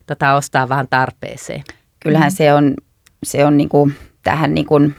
tota, 0.07 0.35
ostaa 0.35 0.69
vaan 0.69 0.87
tarpeeseen. 0.91 1.63
Kyllähän 2.01 2.27
mm-hmm. 2.27 2.37
se 2.37 2.55
on, 2.55 2.75
se 3.23 3.45
on 3.45 3.57
niin 3.57 3.69
kuin, 3.69 3.95
tähän 4.23 4.55
niin 4.55 4.67
kuin 4.67 4.95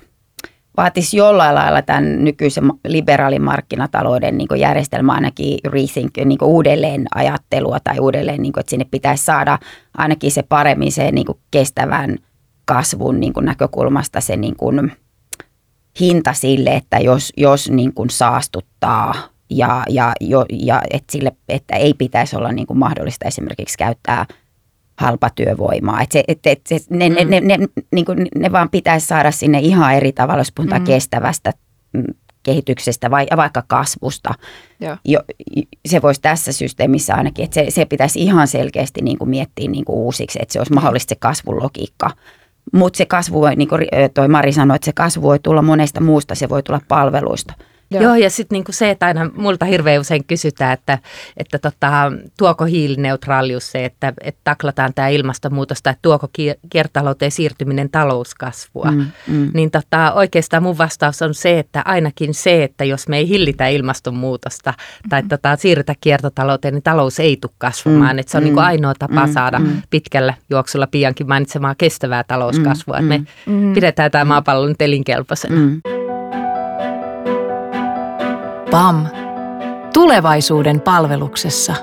vaatisi 0.78 1.18
jollain 1.18 1.56
lailla 1.56 1.82
tämän 1.82 2.24
nykyisen 2.24 2.64
liberaalin 2.88 3.42
markkinatalouden 3.42 4.38
niin 4.38 4.48
järjestelmä 4.58 5.14
ainakin 5.14 5.60
rethink, 5.66 6.18
niin 6.26 6.44
uudelleen 6.44 7.06
ajattelua 7.16 7.78
tai 7.84 8.00
uudelleen, 8.00 8.42
niin 8.42 8.54
kuin, 8.54 8.62
että 8.62 8.70
sinne 8.70 8.86
pitäisi 8.92 9.26
saada 9.26 9.60
ainakin 9.98 10.32
se 10.32 10.44
paremmin 10.44 10.92
se 10.92 11.12
niin 11.12 11.26
kestävän 11.52 12.18
kasvun 12.66 13.20
niin 13.20 13.34
näkökulmasta 13.42 14.22
se 14.22 14.38
niin 14.38 14.56
kuin 14.56 14.92
hinta 16.00 16.34
sille, 16.34 16.70
että 16.70 17.00
jos, 17.00 17.34
jos 17.38 17.70
niin 17.70 17.94
kuin 17.94 18.10
saastuttaa 18.10 19.14
ja, 19.50 19.84
ja, 19.90 20.12
jo, 20.22 20.46
ja 20.50 20.82
että, 20.92 21.12
sille, 21.12 21.32
että 21.50 21.76
ei 21.76 21.94
pitäisi 21.94 22.36
olla 22.36 22.52
niin 22.52 22.68
kuin 22.68 22.78
mahdollista 22.78 23.28
esimerkiksi 23.28 23.78
käyttää– 23.78 24.26
halpatyövoimaa. 24.98 26.02
Et 26.02 26.12
se, 26.12 26.24
et, 26.28 26.48
et, 26.48 26.62
se, 26.68 26.80
ne, 26.90 27.10
mm. 27.10 27.16
ne, 27.16 27.24
ne, 27.24 27.40
ne, 27.40 27.68
niin 27.92 28.06
kuin, 28.06 28.28
ne 28.36 28.52
vaan 28.52 28.70
pitäisi 28.70 29.08
saada 29.08 29.32
sinne 29.32 29.60
ihan 29.60 29.96
eri 29.96 30.12
tavalla, 30.12 30.40
jos 30.40 30.52
puhutaan 30.52 30.82
mm. 30.82 30.86
kestävästä 30.86 31.54
mm, 31.94 32.04
kehityksestä 32.44 33.12
vai 33.12 33.28
vaikka 33.38 33.64
kasvusta. 33.68 34.34
Jo, 35.06 35.20
se 35.86 36.02
voisi 36.02 36.22
tässä 36.22 36.52
systeemissä 36.52 37.16
ainakin, 37.16 37.46
että 37.46 37.56
se, 37.56 37.66
se 37.70 37.86
pitäisi 37.86 38.24
ihan 38.24 38.48
selkeästi 38.48 39.02
niin 39.02 39.18
kuin 39.18 39.30
miettiä 39.30 39.70
niin 39.70 39.86
kuin 39.86 39.98
uusiksi, 39.98 40.40
että 40.42 40.54
se 40.54 40.60
olisi 40.60 40.74
mahdollista 40.74 41.10
se 41.10 41.16
kasvun 41.20 41.64
logiikka. 41.64 42.10
Mutta 42.74 42.98
se 42.98 43.06
kasvu 43.06 43.42
voi, 43.42 43.56
niin 43.56 43.68
kuin 43.68 43.88
toi 44.14 44.28
Mari 44.28 44.52
sanoi, 44.52 44.76
että 44.76 44.86
se 44.86 44.94
kasvu 44.94 45.22
voi 45.22 45.40
tulla 45.40 45.62
monesta 45.62 46.02
muusta, 46.02 46.36
se 46.36 46.50
voi 46.50 46.64
tulla 46.64 46.82
palveluista. 46.88 47.54
Joo, 47.92 48.04
Joo 48.04 48.16
ja 48.16 48.30
sitten 48.30 48.56
niinku 48.56 48.72
se, 48.72 48.90
että 48.90 49.06
aina 49.06 49.30
multa 49.36 49.66
hirveän 49.66 50.02
usein 50.02 50.26
kysytään, 50.26 50.74
että, 50.74 51.00
että 51.38 51.60
tota, 51.60 52.12
tuoko 52.38 52.66
hiilineutraalius 52.66 53.72
se, 53.72 53.86
että, 53.86 54.14
että 54.22 54.42
taklataan 54.44 54.94
tämä 54.94 55.08
ilmastonmuutosta, 55.08 55.90
että 55.90 56.02
tuoko 56.02 56.28
kiertotalouteen 56.70 57.32
siirtyminen 57.32 57.90
talouskasvua. 57.90 58.92
Mm, 58.92 59.06
mm. 59.28 59.52
Niin 59.54 59.72
tota, 59.72 60.14
oikeastaan 60.14 60.64
mun 60.64 60.78
vastaus 60.78 61.22
on 61.22 61.34
se, 61.34 61.60
että 61.60 61.82
ainakin 61.86 62.34
se, 62.34 62.64
että 62.64 62.84
jos 62.84 63.08
me 63.08 63.18
ei 63.18 63.30
hillitä 63.30 63.68
ilmastonmuutosta 63.68 64.74
tai 65.10 65.22
mm. 65.22 65.28
tota, 65.28 65.56
siirrytä 65.56 65.96
kiertotalouteen, 66.02 66.74
niin 66.74 66.84
talous 66.84 67.20
ei 67.20 67.38
tule 67.42 67.52
kasvamaan. 67.58 68.16
Mm, 68.16 68.20
että 68.20 68.32
se 68.32 68.38
on 68.38 68.44
mm, 68.44 68.46
niinku 68.46 68.60
ainoa 68.60 68.94
tapa 69.00 69.26
mm, 69.26 69.34
saada 69.34 69.60
mm. 69.60 69.82
pitkällä 69.90 70.34
juoksulla 70.50 70.88
piankin 70.88 71.28
mainitsemaan 71.28 71.76
kestävää 71.78 72.24
talouskasvua, 72.24 73.02
mm, 73.02 73.12
että 73.12 73.28
me 73.46 73.54
mm, 73.54 73.74
pidetään 73.74 74.12
tämä 74.12 74.26
maapallo 74.26 74.68
nyt 74.68 74.82
elinkelpoisena. 74.82 75.56
Mm. 75.56 75.82
PAM. 78.72 79.06
Tulevaisuuden 79.94 80.82
palveluksessa. 80.82 81.76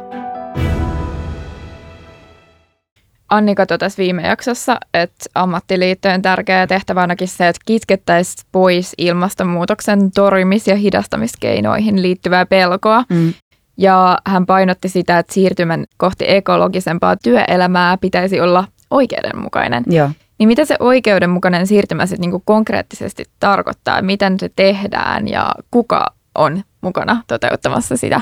Annika 3.28 3.66
totesi 3.66 3.98
viime 3.98 4.22
jaksossa, 4.22 4.78
että 4.94 5.24
ammattiliittojen 5.34 6.22
tärkeä 6.22 6.66
tehtävä 6.66 7.00
ainakin 7.00 7.28
se, 7.28 7.48
että 7.48 7.60
kitkettäisiin 7.66 8.46
pois 8.52 8.94
ilmastonmuutoksen 8.98 10.00
torjumis- 10.00 10.70
ja 10.70 10.76
hidastamiskeinoihin 10.76 12.02
liittyvää 12.02 12.46
pelkoa. 12.46 13.04
Mm. 13.08 13.32
Ja 13.76 14.18
hän 14.26 14.46
painotti 14.46 14.88
sitä, 14.88 15.18
että 15.18 15.34
siirtymän 15.34 15.84
kohti 15.96 16.24
ekologisempaa 16.28 17.16
työelämää 17.16 17.96
pitäisi 17.96 18.40
olla 18.40 18.64
oikeudenmukainen. 18.90 19.84
Joo. 19.86 20.10
Niin 20.38 20.48
mitä 20.48 20.64
se 20.64 20.76
oikeudenmukainen 20.80 21.66
siirtymä 21.66 22.06
sitten 22.06 22.20
niinku 22.20 22.42
konkreettisesti 22.44 23.24
tarkoittaa? 23.40 24.02
Miten 24.02 24.40
se 24.40 24.50
tehdään 24.56 25.28
ja 25.28 25.54
kuka 25.70 26.06
on 26.34 26.62
mukana 26.82 27.22
toteuttamassa 27.26 27.96
sitä? 27.96 28.20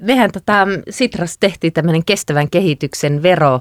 Mehän 0.00 0.32
tota, 0.32 0.66
Sitras 0.90 1.38
tehtiin 1.38 1.72
tämmöinen 1.72 2.04
kestävän 2.04 2.50
kehityksen 2.50 3.22
vero 3.22 3.60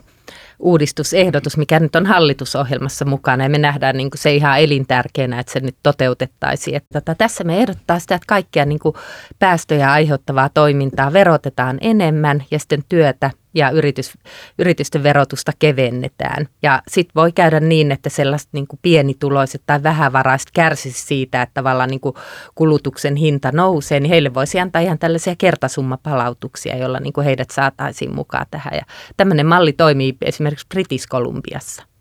uudistusehdotus, 0.60 1.58
mikä 1.58 1.80
nyt 1.80 1.96
on 1.96 2.06
hallitusohjelmassa 2.06 3.06
mukana 3.06 3.44
ja 3.44 3.50
me 3.50 3.58
nähdään 3.58 3.98
niin 3.98 4.10
kuin 4.10 4.20
se 4.20 4.36
ihan 4.36 4.60
elintärkeänä, 4.60 5.40
että 5.40 5.54
se 5.54 5.60
nyt 5.60 5.76
toteutettaisiin. 5.84 6.76
Että 6.78 7.02
tota, 7.02 7.16
tässä 7.16 7.44
me 7.44 7.58
ehdottaa 7.58 8.00
sitä, 8.00 8.16
että 8.16 8.26
kaikkia 8.28 8.66
niin 8.66 8.80
kuin 8.80 8.96
päästöjä 9.40 9.92
aiheuttavaa 9.92 10.50
toimintaa 10.50 11.14
verotetaan 11.14 11.78
enemmän 11.82 12.44
ja 12.52 12.60
sitten 12.60 12.84
työtä 12.90 13.32
ja 13.54 13.70
yritys, 13.70 14.18
yritysten 14.60 15.04
verotusta 15.04 15.52
kevennetään. 15.60 16.48
Ja 16.64 16.82
sitten 16.88 17.16
voi 17.16 17.32
käydä 17.32 17.60
niin, 17.60 17.92
että 17.92 18.10
sellaiset 18.10 18.50
niin 18.52 18.68
kuin 18.68 18.80
pienituloiset 18.82 19.62
tai 19.66 19.84
vähävaraiset 19.84 20.50
kärsisivät 20.54 21.08
siitä, 21.08 21.42
että 21.42 21.54
tavallaan 21.54 21.90
niin 21.90 22.00
kuin 22.00 22.16
kulutuksen 22.56 23.16
hinta 23.16 23.52
nousee, 23.52 24.00
niin 24.00 24.10
heille 24.10 24.34
voisi 24.34 24.60
antaa 24.60 24.82
ihan 24.82 25.00
tällaisia 25.00 25.36
kertasummapalautuksia, 25.38 26.78
joilla 26.78 27.00
niin 27.00 27.14
kuin 27.14 27.26
heidät 27.26 27.50
saataisiin 27.52 28.16
mukaan 28.16 28.46
tähän. 28.52 28.74
Ja 28.74 28.86
tämmöinen 29.18 29.46
malli 29.46 29.74
toimii 29.74 30.18
esimerkiksi 30.22 30.68
British 30.70 31.08
Columbiassa 31.08 31.92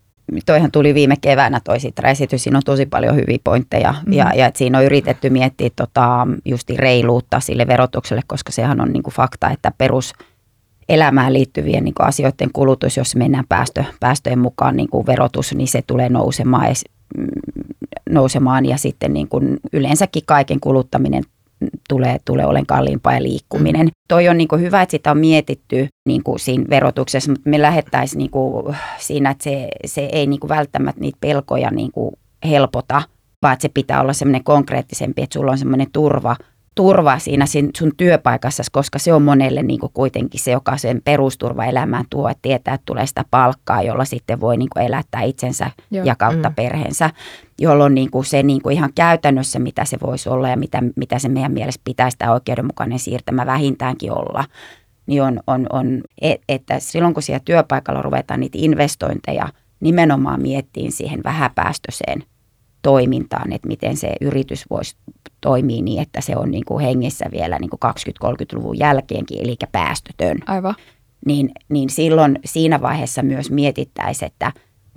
toihan 0.45 0.71
tuli 0.71 0.93
viime 0.93 1.15
keväänä 1.21 1.61
toi 1.63 1.77
esitys, 2.11 2.43
siinä 2.43 2.57
on 2.57 2.63
tosi 2.65 2.85
paljon 2.85 3.15
hyviä 3.15 3.37
pointteja 3.43 3.91
mm-hmm. 3.91 4.13
ja, 4.13 4.31
ja 4.35 4.51
siinä 4.55 4.77
on 4.77 4.83
yritetty 4.83 5.29
miettiä 5.29 5.69
tota, 5.75 6.27
justi 6.45 6.77
reiluutta 6.77 7.39
sille 7.39 7.67
verotukselle, 7.67 8.21
koska 8.27 8.51
sehän 8.51 8.81
on 8.81 8.93
niinku 8.93 9.11
fakta, 9.11 9.49
että 9.49 9.71
perus 9.77 10.13
elämään 10.91 11.33
liittyvien 11.33 11.83
niin 11.83 11.93
asioiden 11.99 12.49
kulutus, 12.53 12.97
jos 12.97 13.15
mennään 13.15 13.45
päästö, 13.49 13.83
päästöjen 13.99 14.39
mukaan 14.39 14.75
niin 14.75 14.89
kuin 14.89 15.05
verotus, 15.05 15.53
niin 15.53 15.67
se 15.67 15.81
tulee 15.87 16.09
nousemaan, 16.09 16.65
ja, 16.65 16.73
mm, 17.17 17.27
nousemaan 18.09 18.65
ja 18.65 18.77
sitten 18.77 19.13
niin 19.13 19.27
kuin 19.27 19.57
yleensäkin 19.73 20.23
kaiken 20.25 20.59
kuluttaminen 20.59 21.23
tulee, 21.89 22.17
tulee 22.25 22.45
olen 22.45 22.65
kalliimpaa 22.65 23.13
ja 23.13 23.23
liikkuminen. 23.23 23.85
Mm. 23.85 23.91
Toi 24.07 24.29
on 24.29 24.37
niin 24.37 24.47
kuin 24.47 24.61
hyvä, 24.61 24.81
että 24.81 24.91
sitä 24.91 25.11
on 25.11 25.17
mietitty 25.17 25.87
niin 26.07 26.23
kuin 26.23 26.39
siinä 26.39 26.65
verotuksessa, 26.69 27.31
mutta 27.31 27.49
me 27.49 27.61
lähettäisiin 27.61 28.17
niin 28.17 28.31
kuin 28.31 28.75
siinä, 28.97 29.29
että 29.29 29.43
se, 29.43 29.67
se 29.85 30.09
ei 30.11 30.27
niin 30.27 30.39
kuin 30.39 30.49
välttämättä 30.49 31.01
niitä 31.01 31.17
pelkoja 31.21 31.71
niin 31.71 31.91
kuin 31.91 32.11
helpota, 32.49 33.01
vaan 33.41 33.53
että 33.53 33.61
se 33.61 33.69
pitää 33.69 34.01
olla 34.01 34.13
semmoinen 34.13 34.43
konkreettisempi, 34.43 35.21
että 35.21 35.33
sulla 35.33 35.51
on 35.51 35.57
semmoinen 35.57 35.87
turva– 35.91 36.35
turva 36.75 37.19
siinä 37.19 37.45
sun 37.77 37.91
työpaikassa, 37.97 38.63
koska 38.71 38.99
se 38.99 39.13
on 39.13 39.21
monelle 39.21 39.63
niin 39.63 39.79
kuin 39.79 39.91
kuitenkin 39.93 40.39
se, 40.39 40.51
joka 40.51 40.77
sen 40.77 41.01
perusturva 41.03 41.65
elämään 41.65 42.05
tuo, 42.09 42.29
että 42.29 42.41
tietää, 42.41 42.73
että 42.73 42.85
tulee 42.85 43.05
sitä 43.05 43.25
palkkaa, 43.31 43.81
jolla 43.81 44.05
sitten 44.05 44.41
voi 44.41 44.57
niin 44.57 44.69
kuin 44.73 44.85
elättää 44.85 45.21
itsensä 45.21 45.71
Joo. 45.91 46.05
ja 46.05 46.15
kautta 46.15 46.49
mm. 46.49 46.55
perheensä, 46.55 47.09
jolloin 47.59 47.95
niin 47.95 48.11
kuin 48.11 48.25
se 48.25 48.43
niin 48.43 48.61
kuin 48.61 48.75
ihan 48.75 48.93
käytännössä, 48.95 49.59
mitä 49.59 49.85
se 49.85 49.97
voisi 50.01 50.29
olla 50.29 50.49
ja 50.49 50.57
mitä, 50.57 50.83
mitä 50.95 51.19
se 51.19 51.29
meidän 51.29 51.51
mielestä 51.51 51.81
pitäisi 51.83 52.17
tämä 52.17 52.33
oikeudenmukainen 52.33 52.99
siirtämä 52.99 53.45
vähintäänkin 53.45 54.11
olla, 54.11 54.43
niin 55.05 55.23
on, 55.23 55.39
on, 55.47 55.65
on 55.71 56.01
että 56.49 56.79
silloin 56.79 57.13
kun 57.13 57.23
siellä 57.23 57.41
työpaikalla 57.45 58.01
ruvetaan 58.01 58.39
niitä 58.39 58.57
investointeja 58.61 59.49
nimenomaan 59.79 60.41
miettiin 60.41 60.91
siihen 60.91 61.23
vähäpäästöiseen 61.23 62.23
toimintaan, 62.81 63.53
että 63.53 63.67
miten 63.67 63.97
se 63.97 64.13
yritys 64.21 64.65
voisi 64.69 64.95
toimia 65.41 65.81
niin, 65.81 66.01
että 66.01 66.21
se 66.21 66.37
on 66.37 66.51
niin 66.51 66.65
kuin 66.65 66.85
hengessä 66.85 67.25
vielä 67.31 67.59
niin 67.59 67.69
kuin 67.69 67.79
20-30-luvun 68.25 68.79
jälkeenkin, 68.79 69.41
eli 69.41 69.55
päästötön. 69.71 70.37
Aivan. 70.47 70.75
Niin, 71.25 71.51
niin 71.69 71.89
silloin 71.89 72.39
siinä 72.45 72.81
vaiheessa 72.81 73.21
myös 73.21 73.51
mietittäisiin, 73.51 74.27
että 74.27 74.51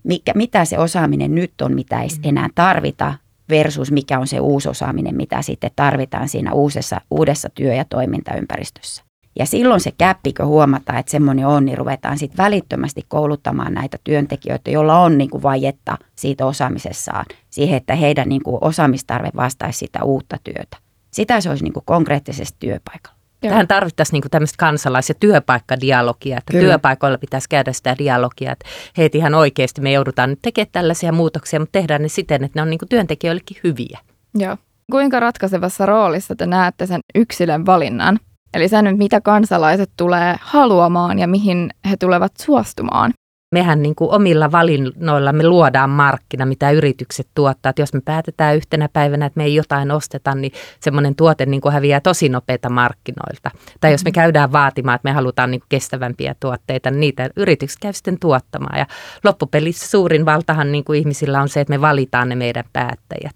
mikä, 0.04 0.32
mitä 0.34 0.64
se 0.64 0.78
osaaminen 0.78 1.34
nyt 1.34 1.60
on, 1.62 1.74
mitä 1.74 2.02
ei 2.02 2.08
mm. 2.08 2.28
enää 2.28 2.48
tarvita, 2.54 3.14
versus 3.48 3.92
mikä 3.92 4.18
on 4.18 4.26
se 4.26 4.40
uusi 4.40 4.68
osaaminen, 4.68 5.16
mitä 5.16 5.42
sitten 5.42 5.70
tarvitaan 5.76 6.28
siinä 6.28 6.52
uudessa, 6.52 7.00
uudessa 7.10 7.48
työ- 7.54 7.74
ja 7.74 7.84
toimintaympäristössä. 7.84 9.03
Ja 9.38 9.46
silloin 9.46 9.80
se 9.80 9.90
käppikö 9.98 10.46
huomataan, 10.46 10.98
että 10.98 11.10
semmoinen 11.10 11.46
on, 11.46 11.64
niin 11.64 11.78
ruvetaan 11.78 12.18
sitten 12.18 12.44
välittömästi 12.44 13.04
kouluttamaan 13.08 13.74
näitä 13.74 13.98
työntekijöitä, 14.04 14.70
joilla 14.70 15.00
on 15.00 15.18
niin 15.18 15.30
kuin 15.30 15.42
vajetta 15.42 15.98
siitä 16.16 16.46
osaamisessaan, 16.46 17.24
siihen, 17.50 17.76
että 17.76 17.94
heidän 17.94 18.28
niin 18.28 18.42
kuin 18.42 18.58
osaamistarve 18.60 19.30
vastaisi 19.36 19.78
sitä 19.78 20.04
uutta 20.04 20.36
työtä. 20.44 20.76
Sitä 21.10 21.40
se 21.40 21.50
olisi 21.50 21.64
niin 21.64 21.72
kuin 21.72 21.84
konkreettisesti 21.86 22.56
työpaikalla. 22.60 23.18
Joo. 23.42 23.50
Tähän 23.50 23.68
tarvittaisiin 23.68 24.20
niin 24.20 24.30
tämmöistä 24.30 24.56
kansalais- 24.58 25.08
ja 25.08 25.14
työpaikkadialogia, 25.14 26.38
että 26.38 26.52
Kyllä. 26.52 26.68
työpaikoilla 26.68 27.18
pitäisi 27.18 27.48
käydä 27.48 27.72
sitä 27.72 27.96
dialogia, 27.98 28.52
että 28.52 28.66
hei 28.96 29.10
ihan 29.14 29.34
oikeasti 29.34 29.80
me 29.80 29.92
joudutaan 29.92 30.30
nyt 30.30 30.38
tekemään 30.42 30.72
tällaisia 30.72 31.12
muutoksia, 31.12 31.60
mutta 31.60 31.72
tehdään 31.72 32.02
ne 32.02 32.08
siten, 32.08 32.44
että 32.44 32.58
ne 32.58 32.62
on 32.62 32.70
niin 32.70 32.78
työntekijöillekin 32.88 33.56
hyviä. 33.64 33.98
Joo. 34.34 34.56
Kuinka 34.90 35.20
ratkaisevassa 35.20 35.86
roolissa 35.86 36.36
te 36.36 36.46
näette 36.46 36.86
sen 36.86 37.00
yksilön 37.14 37.66
valinnan 37.66 38.18
Eli 38.54 38.68
sen, 38.68 38.98
mitä 38.98 39.20
kansalaiset 39.20 39.90
tulee 39.96 40.36
haluamaan 40.40 41.18
ja 41.18 41.26
mihin 41.28 41.70
he 41.90 41.96
tulevat 41.96 42.32
suostumaan. 42.40 43.12
Mehän 43.54 43.82
niin 43.82 43.94
kuin 43.94 44.10
omilla 44.10 44.52
valinnoillamme 44.52 45.46
luodaan 45.46 45.90
markkina, 45.90 46.46
mitä 46.46 46.70
yritykset 46.70 47.28
tuottaa. 47.34 47.70
Että 47.70 47.82
jos 47.82 47.92
me 47.92 48.00
päätetään 48.04 48.56
yhtenä 48.56 48.88
päivänä, 48.92 49.26
että 49.26 49.38
me 49.38 49.44
ei 49.44 49.54
jotain 49.54 49.90
osteta, 49.90 50.34
niin 50.34 50.52
semmoinen 50.80 51.14
tuote 51.14 51.46
niin 51.46 51.60
kuin 51.60 51.72
häviää 51.72 52.00
tosi 52.00 52.28
nopeita 52.28 52.70
markkinoilta. 52.70 53.50
Tai 53.80 53.92
jos 53.92 54.04
me 54.04 54.08
mm-hmm. 54.08 54.14
käydään 54.14 54.52
vaatimaan, 54.52 54.96
että 54.96 55.08
me 55.08 55.12
halutaan 55.12 55.50
niin 55.50 55.60
kuin 55.60 55.68
kestävämpiä 55.68 56.34
tuotteita, 56.40 56.90
niin 56.90 57.00
niitä 57.00 57.30
yritykset 57.36 57.78
käy 57.80 57.92
sitten 57.92 58.18
tuottamaan. 58.18 58.78
Ja 58.78 58.86
loppupelissä 59.24 59.88
suurin 59.88 60.26
valtahan 60.26 60.72
niin 60.72 60.84
kuin 60.84 60.98
ihmisillä 60.98 61.42
on 61.42 61.48
se, 61.48 61.60
että 61.60 61.74
me 61.74 61.80
valitaan 61.80 62.28
ne 62.28 62.34
meidän 62.34 62.64
päättäjät 62.72 63.34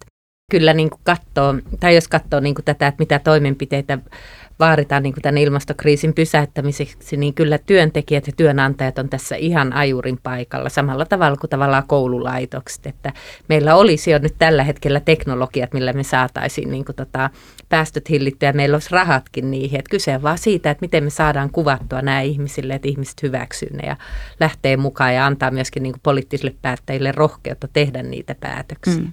kyllä 0.50 0.74
niin 0.74 0.90
kuin 0.90 1.00
katsoo, 1.04 1.54
tai 1.80 1.94
jos 1.94 2.08
katsoo 2.08 2.40
niin 2.40 2.54
kuin 2.54 2.64
tätä, 2.64 2.86
että 2.86 3.02
mitä 3.02 3.18
toimenpiteitä 3.18 3.98
vaaditaan 4.60 5.02
niin 5.02 5.12
kuin 5.12 5.22
tämän 5.22 5.38
ilmastokriisin 5.38 6.14
pysäyttämiseksi, 6.14 7.16
niin 7.16 7.34
kyllä 7.34 7.58
työntekijät 7.58 8.26
ja 8.26 8.32
työnantajat 8.36 8.98
on 8.98 9.08
tässä 9.08 9.36
ihan 9.36 9.72
ajurin 9.72 10.18
paikalla 10.22 10.68
samalla 10.68 11.04
tavalla 11.04 11.36
kuin 11.36 11.50
tavallaan 11.50 11.86
koululaitokset. 11.86 12.86
Että 12.86 13.12
meillä 13.48 13.74
olisi 13.74 14.10
jo 14.10 14.18
nyt 14.18 14.34
tällä 14.38 14.62
hetkellä 14.62 15.00
teknologiat, 15.00 15.72
millä 15.72 15.92
me 15.92 16.02
saataisiin 16.02 16.70
niin 16.70 16.84
kuin 16.84 16.96
tota, 16.96 17.30
päästöt 17.68 18.10
hillittyä 18.10 18.48
ja 18.48 18.52
meillä 18.52 18.74
olisi 18.74 18.90
rahatkin 18.92 19.50
niihin. 19.50 19.78
Että 19.78 19.90
kyse 19.90 20.14
on 20.14 20.22
vaan 20.22 20.38
siitä, 20.38 20.70
että 20.70 20.84
miten 20.84 21.04
me 21.04 21.10
saadaan 21.10 21.50
kuvattua 21.50 22.02
nämä 22.02 22.20
ihmisille, 22.20 22.74
että 22.74 22.88
ihmiset 22.88 23.22
hyväksyy 23.22 23.70
ne 23.72 23.88
ja 23.88 23.96
lähtee 24.40 24.76
mukaan 24.76 25.14
ja 25.14 25.26
antaa 25.26 25.50
myöskin 25.50 25.82
niin 25.82 25.92
kuin 25.92 26.02
poliittisille 26.02 26.54
päättäjille 26.62 27.12
rohkeutta 27.12 27.68
tehdä 27.72 28.02
niitä 28.02 28.34
päätöksiä. 28.40 29.02
Mm. 29.02 29.12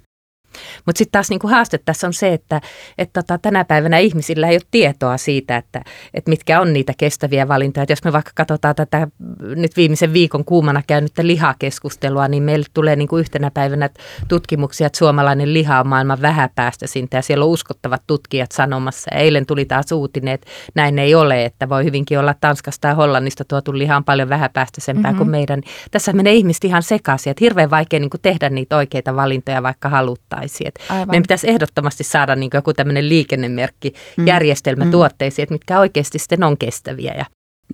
Mutta 0.86 0.98
sitten 0.98 1.12
taas 1.12 1.30
niinku 1.30 1.48
haaste 1.48 1.78
tässä 1.78 2.08
on 2.08 2.14
se, 2.14 2.34
että 2.34 2.62
et 2.98 3.10
tota, 3.14 3.38
tänä 3.38 3.66
päivänä 3.66 3.98
ihmisillä 3.98 4.48
ei 4.48 4.56
ole 4.56 4.62
tietoa 4.72 5.18
siitä, 5.18 5.58
että 5.58 5.82
et 6.14 6.28
mitkä 6.28 6.62
on 6.62 6.74
niitä 6.74 6.94
kestäviä 6.98 7.48
valintoja. 7.48 7.84
Et 7.84 7.90
jos 7.90 8.04
me 8.04 8.14
vaikka 8.14 8.32
katsotaan 8.36 8.76
tätä 8.76 9.08
nyt 9.40 9.78
viimeisen 9.78 10.14
viikon 10.14 10.46
kuumana 10.46 10.82
käynyttä 10.88 11.28
lihakeskustelua, 11.28 12.28
niin 12.28 12.44
meille 12.44 12.66
tulee 12.74 12.96
niinku 12.96 13.18
yhtenä 13.18 13.52
päivänä 13.52 13.90
tutkimuksia, 14.28 14.88
että 14.88 14.98
suomalainen 14.98 15.54
liha 15.54 15.80
on 15.80 15.88
maailman 15.88 16.22
vähäpäästöisintä 16.22 17.18
ja 17.18 17.22
siellä 17.22 17.46
on 17.46 17.52
uskottavat 17.52 18.02
tutkijat 18.08 18.52
sanomassa. 18.52 19.10
Ja 19.14 19.20
eilen 19.20 19.46
tuli 19.46 19.66
taas 19.66 19.92
uutinen, 19.92 20.34
että 20.34 20.48
näin 20.76 21.00
ei 21.00 21.16
ole, 21.16 21.46
että 21.46 21.70
voi 21.70 21.84
hyvinkin 21.84 22.20
olla 22.20 22.36
Tanskasta 22.42 22.88
ja 22.88 22.96
Hollannista 22.96 23.46
tuotu 23.46 23.78
liha 23.78 23.98
on 23.98 24.04
paljon 24.04 24.30
vähäpäästöisempää 24.30 25.12
mm-hmm. 25.12 25.18
kuin 25.18 25.30
meidän. 25.30 25.62
Tässä 25.92 26.14
menee 26.14 26.34
ihmiset 26.34 26.64
ihan 26.64 26.84
sekaisin, 26.84 27.32
että 27.32 27.46
hirveän 27.46 27.70
vaikea 27.70 28.00
niinku 28.00 28.18
tehdä 28.18 28.50
niitä 28.50 28.78
oikeita 28.78 29.16
valintoja, 29.16 29.64
vaikka 29.64 29.90
haluttaa 29.90 30.42
Et 30.66 30.80
Aivan. 30.90 31.08
meidän 31.08 31.24
pitäisi 31.24 31.50
ehdottomasti 31.50 32.04
saada 32.04 32.36
niin 32.36 32.50
joku 32.54 32.74
tämmöinen 32.74 33.10
liikennemerkki, 33.10 33.94
Mm. 34.18 34.28
järjestelmä 34.28 34.86
Mm. 34.86 34.92
tuotteisiin, 34.92 35.44
että 35.44 35.54
mitkä 35.56 35.80
oikeasti 35.80 36.20
sitten 36.20 36.44
on 36.44 36.58
kestäviä. 36.58 37.14
Ja, 37.18 37.26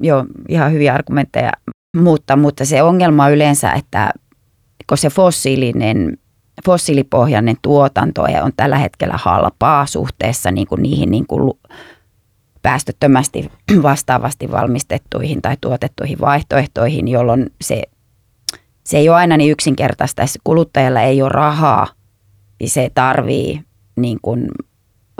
Joo, 0.01 0.25
ihan 0.49 0.71
hyviä 0.71 0.93
argumentteja, 0.93 1.51
mutta, 1.97 2.35
mutta 2.35 2.65
se 2.65 2.83
ongelma 2.83 3.25
on 3.25 3.31
yleensä, 3.33 3.71
että 3.71 4.11
kun 4.89 4.97
se 4.97 5.09
fossiilinen, 5.09 6.17
fossiilipohjainen 6.65 7.55
tuotanto 7.61 8.21
on 8.21 8.51
tällä 8.57 8.77
hetkellä 8.77 9.13
halpaa 9.17 9.85
suhteessa 9.85 10.51
niin 10.51 10.67
kuin 10.67 10.81
niihin 10.83 11.11
niin 11.11 11.27
kuin 11.27 11.53
päästöttömästi 12.61 13.51
vastaavasti 13.83 14.51
valmistettuihin 14.51 15.41
tai 15.41 15.57
tuotettuihin 15.61 16.19
vaihtoehtoihin, 16.19 17.07
jolloin 17.07 17.51
se, 17.61 17.81
se 18.83 18.97
ei 18.97 19.09
ole 19.09 19.17
aina 19.17 19.37
niin 19.37 19.51
yksinkertaista. 19.51 20.23
Kuluttajalla 20.43 21.01
ei 21.01 21.21
ole 21.21 21.29
rahaa, 21.29 21.87
niin 22.61 22.69
se 22.69 22.91
tarvii, 22.95 23.61
niin 23.95 24.17
kuin, 24.21 24.47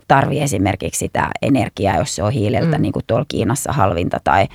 tarvii 0.08 0.40
esimerkiksi 0.42 1.00
sitä 1.00 1.30
energiaa, 1.42 1.98
jos 1.98 2.16
se 2.16 2.24
on 2.24 2.32
hiileltä, 2.32 2.76
Mm. 2.78 2.82
niin 2.82 2.92
kuin 2.94 3.04
tuolla 3.08 3.26
Kiinassa 3.28 3.74
halvinta 3.74 4.18
tai 4.24 4.48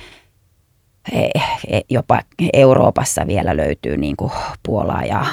e- 1.11 1.39
e- 1.67 1.81
jopa 1.89 2.19
Euroopassa 2.53 3.27
vielä 3.27 3.57
löytyy 3.57 3.97
niin 3.97 4.15
kuin 4.17 4.31
Puolaa 4.63 5.05
ja 5.05 5.25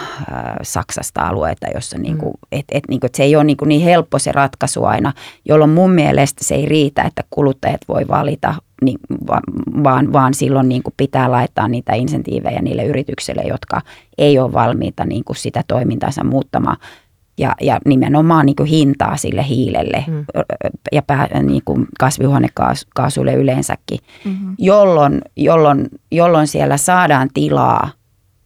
Saksasta 0.63 1.21
alueita, 1.29 1.67
jossa 1.75 1.99
niin 1.99 2.19
kuin, 2.19 2.35
et, 2.53 2.65
et, 2.73 2.85
niin 2.89 3.01
kuin, 3.01 3.09
että 3.09 3.17
se 3.17 3.23
ei 3.23 3.37
ole 3.37 3.45
niin, 3.45 3.57
kuin 3.57 3.69
niin 3.69 3.81
helppo 3.81 4.19
se 4.19 4.33
ratkaisu 4.33 4.85
aina, 4.85 5.13
jolloin 5.45 5.71
mun 5.71 5.91
mielestä 5.91 6.45
se 6.45 6.55
ei 6.55 6.67
riitä, 6.67 7.03
että 7.03 7.23
kuluttajat 7.31 7.81
voi 7.89 8.09
valita, 8.09 8.55
niin, 8.83 8.99
va- 9.27 9.83
vaan, 9.85 10.13
vaan 10.13 10.35
silloin 10.35 10.69
niin 10.69 10.83
kuin 10.83 10.95
pitää 10.97 11.31
laittaa 11.31 11.69
niitä 11.69 11.95
insentiivejä 11.95 12.63
niille 12.63 12.85
yrityksille, 12.85 13.43
jotka 13.43 13.81
ei 14.19 14.39
ole 14.39 14.53
valmiita 14.53 15.05
niin 15.05 15.25
kuin 15.25 15.37
sitä 15.37 15.63
toimintansa 15.69 16.25
muuttamaan. 16.25 16.77
Ja, 17.39 17.55
ja 17.61 17.79
nimenomaan 17.85 18.47
niin 18.47 18.57
kuin 18.57 18.69
hintaa 18.69 19.17
sille 19.17 19.49
hiilelle 19.49 20.05
Mm. 20.07 20.25
ja 20.93 21.03
pää, 21.03 21.29
niin 21.43 21.63
kuin 21.65 21.87
kasvihuonekaasuille 22.01 23.35
yleensäkin 23.35 23.99
Mm-hmm. 24.25 24.55
jolloin, 24.59 25.21
jolloin, 25.37 25.89
jolloin 26.11 26.47
siellä 26.47 26.77
saadaan 26.77 27.29
tilaa 27.35 27.91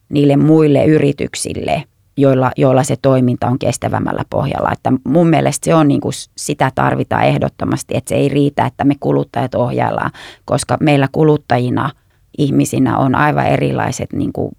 niille 0.08 0.36
muille 0.36 0.84
yrityksille, 0.84 1.84
joilla, 2.16 2.50
joilla 2.56 2.82
se 2.82 2.96
toiminta 3.02 3.46
on 3.46 3.58
kestävämmällä 3.58 4.22
pohjalla. 4.30 4.72
Että 4.72 4.92
mun 5.04 5.26
mielestä 5.28 5.64
se 5.64 5.74
on 5.74 5.88
niin 5.88 6.00
kuin, 6.00 6.12
sitä 6.36 6.72
tarvitaan 6.74 7.24
ehdottomasti, 7.24 7.96
että 7.96 8.08
se 8.08 8.14
ei 8.14 8.28
riitä, 8.28 8.66
että 8.66 8.84
me 8.84 8.94
kuluttajat 9.00 9.54
ohjaillaan, 9.54 10.10
koska 10.44 10.76
meillä 10.80 11.08
kuluttajina, 11.12 11.90
ihmisinä 12.38 12.98
on 12.98 13.14
aivan 13.14 13.46
erilaiset, 13.46 14.12
niin 14.12 14.32
kuin, 14.32 14.52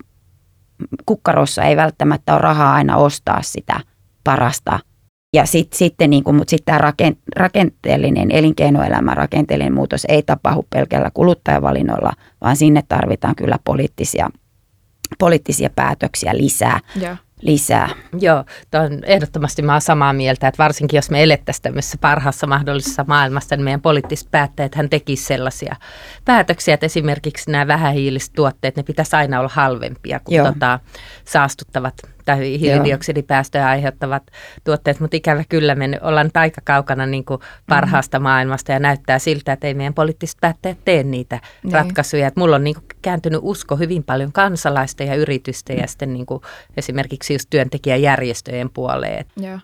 kukkarossa 1.05 1.63
ei 1.63 1.75
välttämättä 1.77 2.33
ole 2.33 2.41
rahaa 2.41 2.73
aina 2.73 2.97
ostaa 2.97 3.41
sitä 3.41 3.79
parasta 4.23 4.79
ja 5.33 5.45
sit, 5.45 5.73
sitten, 5.73 6.09
niin 6.09 6.23
kuin, 6.23 6.35
mutta 6.35 6.49
sitten 6.49 6.75
tämä 6.75 6.93
rakenteellinen 7.35 8.31
elinkeinoelämän 8.31 9.17
rakenteellinen 9.17 9.73
muutos 9.73 10.05
ei 10.09 10.23
tapahdu 10.23 10.67
pelkällä 10.69 11.11
kuluttajavalinnoilla, 11.13 12.13
vaan 12.41 12.55
sinne 12.55 12.83
tarvitaan 12.87 13.35
kyllä 13.35 13.59
poliittisia, 13.63 14.29
poliittisia 15.19 15.69
päätöksiä 15.75 16.37
lisää. 16.37 16.79
Joo. 17.01 17.15
lisää. 17.41 17.89
Joo, 18.19 18.43
on 18.73 18.99
ehdottomasti 19.05 19.61
mä 19.61 19.71
oon 19.71 19.81
samaa 19.81 20.13
mieltä, 20.13 20.47
että 20.47 20.63
varsinkin 20.63 20.97
jos 20.97 21.09
me 21.09 21.23
elettäisiin 21.23 21.63
tämmöisessä 21.63 21.97
parhaassa 22.01 22.47
mahdollisessa 22.47 23.05
maailmassa, 23.07 23.55
niin 23.55 23.63
meidän 23.63 23.81
poliittiset 23.81 24.31
päättäjät 24.31 24.75
hän 24.75 24.89
tekisivät 24.89 25.27
sellaisia 25.27 25.75
päätöksiä, 26.25 26.73
että 26.73 26.85
esimerkiksi 26.85 27.51
nämä 27.51 27.67
vähähiiliset 27.67 28.33
tuotteet, 28.35 28.75
ne 28.75 28.83
pitäisi 28.83 29.15
aina 29.15 29.39
olla 29.39 29.51
halvempia 29.53 30.19
kuin 30.19 30.35
Joo. 30.35 30.53
tota, 30.53 30.79
saastuttavat 31.25 31.93
tai 32.35 32.59
hiilidioksidipäästöjä 32.59 33.67
aiheuttavat 33.67 34.23
tuotteet, 34.63 34.99
mutta 34.99 35.17
ikävä 35.17 35.43
kyllä 35.49 35.75
me 35.75 35.99
ollaan 36.01 36.25
nyt 36.25 36.37
aika 36.37 36.61
kaukana 36.63 37.05
niin 37.05 37.25
kuin 37.25 37.41
parhaasta 37.69 38.19
mm. 38.19 38.23
maailmasta 38.23 38.71
ja 38.71 38.79
näyttää 38.79 39.19
siltä, 39.19 39.53
että 39.53 39.67
ei 39.67 39.73
meidän 39.73 39.93
poliittiset 39.93 40.37
päättäjät 40.41 40.77
tee 40.85 41.03
niitä 41.03 41.39
Niin. 41.63 41.73
ratkaisuja. 41.73 42.27
Että 42.27 42.39
mulla 42.39 42.55
on 42.55 42.63
niin 42.63 42.75
kuin 42.75 42.85
kääntynyt 43.01 43.39
usko 43.43 43.75
hyvin 43.75 44.03
paljon 44.03 44.31
kansalaisten 44.31 45.07
ja 45.07 45.15
yritysten 45.15 45.77
ja 45.77 45.87
sitten 45.87 46.13
niin 46.13 46.25
kuin 46.25 46.41
esimerkiksi 46.77 47.33
just 47.33 47.49
työntekijäjärjestöjen 47.49 48.69
puoleen. 48.69 49.25
Joo. 49.37 49.59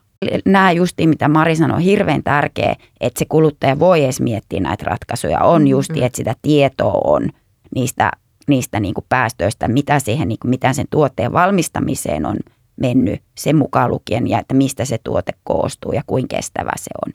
Nämä 0.46 0.72
justiin, 0.72 1.10
mitä 1.10 1.28
Mari 1.28 1.56
sanoi, 1.56 1.76
on 1.76 1.82
hirveän 1.82 2.24
tärkeä, 2.24 2.76
että 3.02 3.20
se 3.20 3.26
kuluttaja 3.30 3.80
voi 3.80 4.04
edes 4.04 4.22
miettiä 4.22 4.60
näitä 4.60 4.86
ratkaisuja. 4.86 5.40
On 5.40 5.68
justi, 5.68 6.04
että 6.04 6.18
sitä 6.18 6.34
tietoa 6.42 7.02
on 7.04 7.30
niistä, 7.76 8.12
niistä 8.48 8.80
niin 8.80 8.94
kuin 8.94 9.06
päästöistä, 9.10 9.68
mitä, 9.68 10.00
siihen, 10.00 10.28
niin 10.28 10.40
kuin, 10.42 10.50
mitä 10.50 10.74
sen 10.74 10.86
tuotteen 10.90 11.34
valmistamiseen 11.34 12.26
on 12.26 12.38
mennyt, 12.76 13.22
sen 13.38 13.56
mukaan 13.56 13.92
lukien, 13.92 14.28
ja 14.28 14.40
että 14.40 14.54
mistä 14.54 14.86
se 14.86 14.98
tuote 15.04 15.32
koostuu 15.44 15.92
ja 15.92 16.02
kuinka 16.08 16.36
kestävä 16.36 16.72
se 16.78 16.92
on. 17.06 17.14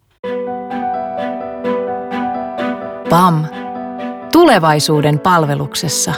PAM. 3.11 3.45
Tulevaisuuden 4.33 5.19
palveluksessa. 5.19 6.15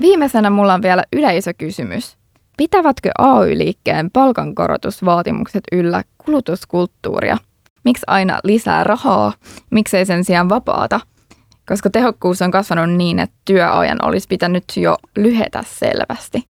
Viimeisenä 0.00 0.50
mulla 0.50 0.74
on 0.74 0.82
vielä 0.82 1.04
yleisökysymys. 1.12 2.16
Pitävätkö 2.56 3.10
AY-liikkeen 3.18 4.10
palkankorotusvaatimukset 4.10 5.64
yllä 5.72 6.02
kulutuskulttuuria? 6.18 7.36
Miksi 7.84 8.04
aina 8.06 8.40
lisää 8.44 8.84
rahaa? 8.84 9.32
Miksei 9.70 10.06
sen 10.06 10.24
sijaan 10.24 10.48
vapaata? 10.48 11.00
Koska 11.68 11.90
tehokkuus 11.90 12.42
on 12.42 12.50
kasvanut 12.50 12.96
niin, 12.96 13.18
että 13.18 13.36
työajan 13.44 14.04
olisi 14.04 14.26
pitänyt 14.28 14.64
jo 14.76 14.96
lyhetä 15.16 15.64
selvästi. 15.66 16.51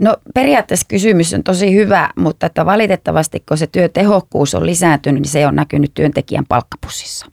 No 0.00 0.16
periaatteessa 0.34 0.86
kysymys 0.88 1.34
on 1.34 1.42
tosi 1.42 1.74
hyvä, 1.74 2.10
mutta 2.16 2.46
että 2.46 2.66
valitettavasti 2.66 3.42
kun 3.48 3.58
se 3.58 3.66
työtehokkuus 3.66 4.54
on 4.54 4.66
lisääntynyt, 4.66 5.22
niin 5.22 5.30
se 5.30 5.46
on 5.46 5.56
näkynyt 5.56 5.90
työntekijän 5.94 6.46
palkkapussissa. 6.48 7.26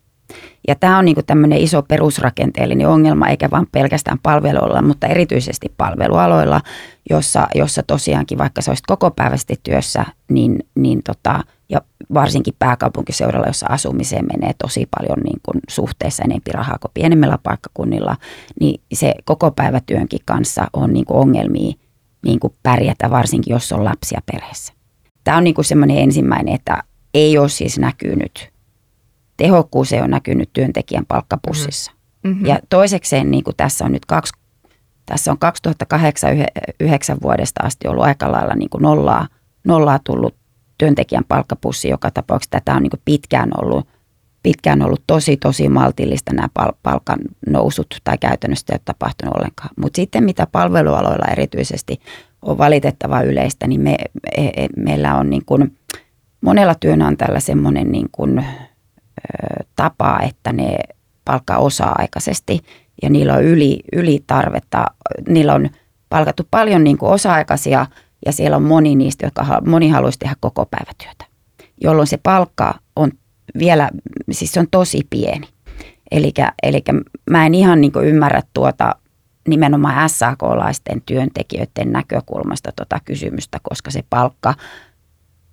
Ja 0.68 0.76
tämä 0.76 0.98
on 0.98 1.06
niin 1.06 1.16
tämmöinen 1.28 1.60
iso 1.60 1.82
perusrakenteellinen 1.82 2.88
ongelma, 2.88 3.28
eikä 3.28 3.50
vain 3.52 3.68
pelkästään 3.72 4.20
palveluilla, 4.24 4.82
mutta 4.82 5.08
erityisesti 5.08 5.74
palvelualoilla, 5.78 6.62
jossa, 7.10 7.48
jossa 7.56 7.84
tosiaankin 7.84 8.38
vaikka 8.38 8.62
sä 8.62 8.72
olisit 8.72 8.86
koko 8.86 9.12
päivästi 9.12 9.56
työssä, 9.64 10.06
niin, 10.30 10.60
niin 10.76 11.04
tota, 11.04 11.44
ja 11.70 11.82
varsinkin 12.14 12.54
pääkaupunkiseudella, 12.60 13.48
jossa 13.48 13.68
asumiseen 13.70 14.26
menee 14.34 14.54
tosi 14.64 14.88
paljon 14.98 15.18
niin 15.24 15.40
kuin 15.44 15.62
suhteessa 15.70 16.24
enempi 16.24 16.52
rahaa 16.52 16.78
kuin 16.82 16.92
pienemmillä 16.94 17.38
paikkakunnilla, 17.44 18.16
niin 18.60 18.82
se 18.94 19.14
koko 19.26 19.52
päivätyönkin 19.52 20.22
kanssa 20.26 20.68
on 20.74 20.94
niin 20.94 21.06
kuin 21.06 21.18
ongelmia 21.18 21.74
niin 22.24 22.40
kuin 22.40 22.54
pärjätä, 22.64 23.10
varsinkin 23.10 23.52
jos 23.52 23.72
on 23.72 23.86
lapsia 23.86 24.22
perheessä. 24.32 24.74
Tämä 25.24 25.38
on 25.38 25.44
niin 25.44 25.56
kuin 25.56 25.66
semmoinen 25.66 25.98
ensimmäinen, 25.98 26.56
että 26.56 26.84
ei 27.14 27.38
ole 27.38 27.50
siis 27.50 27.80
näkynyt, 27.80 28.50
tehokkuus 29.38 29.94
ei 29.94 30.00
ole 30.00 30.08
näkynyt 30.08 30.50
työntekijän 30.54 31.06
palkkapussissa. 31.06 31.92
Mm-hmm. 32.24 32.46
Ja 32.46 32.60
toisekseen 32.70 33.32
niin 33.32 33.44
kuin 33.44 33.56
tässä 33.56 33.86
on 33.86 33.92
nyt 33.92 34.06
kaksi, 34.06 34.34
tässä 35.06 35.32
on 35.32 35.38
2008-2009 35.84 37.18
vuodesta 37.22 37.64
asti 37.64 37.88
ollut 37.88 38.04
aika 38.04 38.32
lailla 38.32 38.56
niin 38.56 38.70
kuin 38.70 38.82
nollaa, 38.82 39.28
nollaa 39.64 40.00
tullut 40.04 40.36
työntekijän 40.78 41.24
palkkapussi 41.28 41.90
joka 41.90 42.12
tapauksessa. 42.12 42.52
Tätä 42.52 42.74
on 42.74 42.84
niin 42.84 42.92
kuin 42.92 43.02
pitkään 43.06 43.50
ollut 43.62 43.88
pitkään 44.48 44.82
ollut 44.82 45.04
tosi, 45.08 45.38
tosi 45.38 45.70
maltillista 45.70 46.34
nämä 46.34 46.50
pal- 46.54 46.74
palkan 46.84 47.20
nousut 47.50 47.88
tai 48.04 48.18
käytännössä 48.18 48.66
ei 48.70 48.76
ole 48.76 48.82
tapahtunut 48.86 49.36
ollenkaan. 49.36 49.70
Mutta 49.82 49.96
sitten 49.96 50.24
mitä 50.24 50.48
palvelualoilla 50.52 51.32
erityisesti 51.32 52.00
on 52.42 52.58
valitettava 52.58 53.22
yleistä, 53.22 53.68
niin 53.68 53.82
me, 53.82 53.96
me, 54.38 54.52
meillä 54.76 55.16
on 55.16 55.30
niin 55.30 55.46
kuin 55.46 55.78
monella 56.42 56.76
työnantajalla 56.80 57.40
semmoinen 57.40 57.92
niin 57.92 58.10
kuin, 58.12 58.40
ö, 58.40 58.44
tapa, 59.76 60.20
että 60.30 60.54
ne 60.54 60.78
palkkaa 61.26 61.58
osa-aikaisesti 61.58 62.60
ja 63.04 63.10
niillä 63.10 63.34
on 63.34 63.44
yli, 63.44 63.80
yli 63.94 64.24
tarvetta. 64.28 64.86
Niillä 65.28 65.54
on 65.54 65.70
palkattu 66.10 66.48
paljon 66.52 66.84
niin 66.84 66.98
kuin 66.98 67.12
osa-aikaisia 67.12 67.86
ja 68.26 68.32
siellä 68.32 68.58
on 68.58 68.64
moni 68.64 68.96
niistä, 68.96 69.26
jotka 69.26 69.62
moni 69.66 69.90
haluaisi 69.90 70.20
tehdä 70.20 70.36
koko 70.40 70.66
päivätyötä, 70.66 71.26
jolloin 71.82 72.08
se 72.08 72.18
palkka 72.18 72.74
vielä, 73.60 73.90
siis 74.32 74.52
se 74.52 74.60
on 74.60 74.68
tosi 74.72 75.08
pieni. 75.10 75.48
Eli 76.12 76.84
mä 77.30 77.46
en 77.46 77.54
ihan 77.56 77.82
niin 77.82 77.92
ymmärrä 78.04 78.42
tuota 78.54 78.96
nimenomaan 79.48 80.10
SAK-laisten 80.10 81.02
työntekijöiden 81.06 81.92
näkökulmasta 81.92 82.72
tuota 82.76 83.00
kysymystä, 83.06 83.60
koska 83.64 83.92
se 83.92 84.04
palkka, 84.10 84.54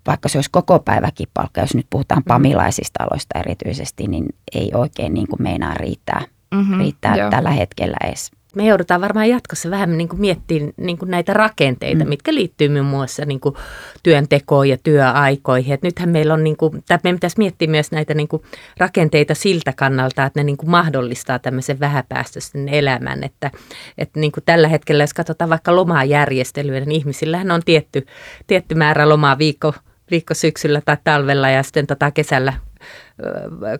vaikka 0.06 0.28
se 0.28 0.38
olisi 0.38 0.50
koko 0.50 0.78
päiväkin 0.78 1.28
palkka, 1.34 1.60
jos 1.60 1.74
nyt 1.74 1.86
puhutaan 1.90 2.22
pamilaisista 2.24 3.04
aloista 3.04 3.38
erityisesti, 3.38 4.06
niin 4.06 4.26
ei 4.54 4.70
oikein 4.74 5.14
niin 5.14 5.28
kuin 5.28 5.42
meinaa 5.42 5.74
riittää, 5.74 6.22
Mm-hmm. 6.54 6.78
riittää 6.78 7.30
tällä 7.30 7.50
hetkellä 7.50 7.96
edes. 8.04 8.30
Me 8.54 8.66
joudutaan 8.66 9.00
varmaan 9.00 9.28
jatkossa 9.28 9.70
vähän 9.70 9.98
niin 9.98 10.08
kuin 10.08 10.20
miettimään 10.20 10.72
niin 10.76 10.98
kuin 10.98 11.10
näitä 11.10 11.32
rakenteita, 11.32 12.04
mm. 12.04 12.08
mitkä 12.08 12.34
liittyy 12.34 12.68
muun 12.68 12.86
muassa 12.86 13.24
niin 13.24 13.40
kuin 13.40 13.54
työntekoon 14.02 14.68
ja 14.68 14.76
työaikoihin. 14.82 15.74
Et 15.74 15.82
nythän 15.82 16.08
meillä 16.08 16.34
on, 16.34 16.44
niin 16.44 16.56
kuin, 16.56 16.84
tai 16.88 16.98
meidän 17.02 17.16
pitäisi 17.16 17.38
miettiä 17.38 17.68
myös 17.68 17.90
näitä 17.92 18.14
niin 18.14 18.28
kuin 18.28 18.42
rakenteita 18.76 19.34
siltä 19.34 19.72
kannalta, 19.72 20.24
että 20.24 20.40
ne 20.40 20.44
niin 20.44 20.56
kuin 20.56 20.70
mahdollistaa 20.70 21.38
tämmöisen 21.38 21.80
vähäpäästöisen 21.80 22.68
elämän. 22.68 23.24
Että, 23.24 23.50
että 23.98 24.20
niin 24.20 24.32
kuin 24.32 24.44
tällä 24.44 24.68
hetkellä, 24.68 25.02
jos 25.02 25.14
katsotaan 25.14 25.50
vaikka 25.50 25.76
lomajärjestelyä, 25.76 26.80
niin 26.80 26.92
ihmisillähän 26.92 27.50
on 27.50 27.62
tietty, 27.64 28.06
tietty 28.46 28.74
määrä 28.74 29.08
lomaa 29.08 29.38
viikko, 29.38 29.74
viikko 30.10 30.34
syksyllä 30.34 30.80
tai 30.84 30.96
talvella 31.04 31.50
ja 31.50 31.62
sitten 31.62 31.86
tota 31.86 32.10
kesällä 32.10 32.52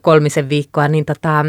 kolmisen 0.01 0.49
viikkoa, 0.49 0.87
niin 0.87 1.05
tota, 1.05 1.45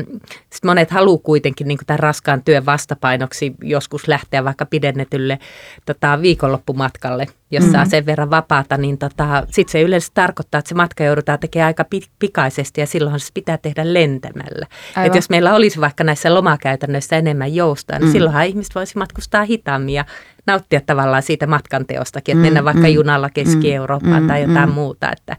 sit 0.53 0.65
monet 0.65 0.91
haluaa 0.91 1.19
kuitenkin 1.23 1.69
niin 1.69 1.79
tämän 1.87 1.99
raskaan 1.99 2.43
työn 2.43 2.67
vastapainoksi 2.67 3.55
joskus 3.63 4.09
lähteä 4.09 4.45
vaikka 4.45 4.67
pidennetylle 4.67 5.39
tota, 5.87 6.23
viikonloppumatkalle, 6.23 7.27
jos 7.51 7.63
mm-hmm. 7.63 7.73
saa 7.73 7.85
sen 7.85 8.07
verran 8.07 8.31
vapaata, 8.31 8.77
niin 8.77 8.99
tota, 8.99 9.43
sitten 9.51 9.73
se 9.73 9.83
yleensä 9.83 10.11
tarkoittaa, 10.15 10.59
että 10.59 10.69
se 10.69 10.75
matka 10.75 11.05
joudutaan 11.05 11.39
tekemään 11.39 11.67
aika 11.67 11.85
pikaisesti 12.19 12.81
ja 12.81 12.87
silloin 12.87 13.21
se 13.21 13.31
pitää 13.35 13.59
tehdä 13.59 13.95
lentämällä. 13.95 14.67
Et 15.05 15.15
jos 15.15 15.31
meillä 15.31 15.55
olisi 15.55 15.81
vaikka 15.81 16.05
näissä 16.05 16.35
lomakäytännöissä 16.35 17.17
enemmän 17.17 17.55
joustoa, 17.55 17.99
niin 17.99 18.09
mm. 18.09 18.13
silloinhan 18.13 18.47
ihmiset 18.47 18.75
voisi 18.75 18.99
matkustaa 18.99 19.45
hitaammin 19.45 19.95
ja 19.95 20.05
nauttia 20.47 20.81
tavallaan 20.81 21.23
siitä 21.23 21.47
matkanteostakin, 21.47 22.33
että 22.33 22.41
mm, 22.41 22.47
mennä 22.47 22.65
vaikka 22.65 22.89
mm, 22.89 22.95
junalla 22.95 23.31
Keski-Eurooppaan 23.31 24.23
mm, 24.23 24.29
tai 24.29 24.43
jotain 24.43 24.69
mm. 24.69 24.75
muuta, 24.75 25.13
että, 25.13 25.37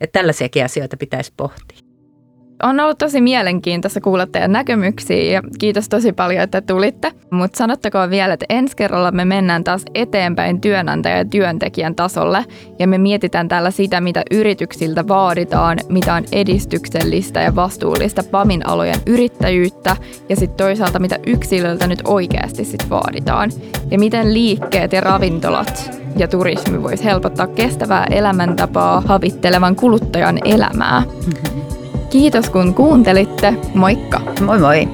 että 0.00 0.18
tällaisiakin 0.18 0.64
asioita 0.64 0.96
pitäisi 0.96 1.32
pohtia 1.36 1.78
on 2.62 2.80
ollut 2.80 2.98
tosi 2.98 3.20
mielenkiintoista 3.20 4.00
kuulla 4.00 4.26
teidän 4.26 4.52
näkemyksiä 4.52 5.32
ja 5.32 5.42
kiitos 5.58 5.88
tosi 5.88 6.12
paljon, 6.12 6.42
että 6.42 6.60
tulitte. 6.60 7.12
Mutta 7.30 7.58
sanottakoon 7.58 8.10
vielä, 8.10 8.34
että 8.34 8.46
ensi 8.48 8.76
kerralla 8.76 9.10
me 9.10 9.24
mennään 9.24 9.64
taas 9.64 9.84
eteenpäin 9.94 10.60
työnantaja- 10.60 11.16
ja 11.16 11.24
työntekijän 11.24 11.94
tasolle 11.94 12.44
ja 12.78 12.88
me 12.88 12.98
mietitään 12.98 13.48
täällä 13.48 13.70
sitä, 13.70 14.00
mitä 14.00 14.22
yrityksiltä 14.30 15.08
vaaditaan, 15.08 15.78
mitä 15.88 16.14
on 16.14 16.24
edistyksellistä 16.32 17.40
ja 17.40 17.56
vastuullista 17.56 18.22
PAMin 18.30 18.68
alojen 18.68 19.00
yrittäjyyttä 19.06 19.96
ja 20.28 20.36
sitten 20.36 20.66
toisaalta 20.66 20.98
mitä 20.98 21.18
yksilöltä 21.26 21.86
nyt 21.86 22.02
oikeasti 22.04 22.64
sit 22.64 22.90
vaaditaan 22.90 23.50
ja 23.90 23.98
miten 23.98 24.34
liikkeet 24.34 24.92
ja 24.92 25.00
ravintolat 25.00 26.00
ja 26.16 26.28
turismi 26.28 26.82
voisi 26.82 27.04
helpottaa 27.04 27.46
kestävää 27.46 28.06
elämäntapaa 28.10 29.00
havittelevan 29.00 29.76
kuluttajan 29.76 30.38
elämää. 30.44 31.00
Mm-hmm. 31.00 31.79
Kiitos 32.10 32.50
kun 32.50 32.74
kuuntelitte. 32.74 33.54
Moikka! 33.74 34.20
Moi 34.40 34.58
moi! 34.58 34.88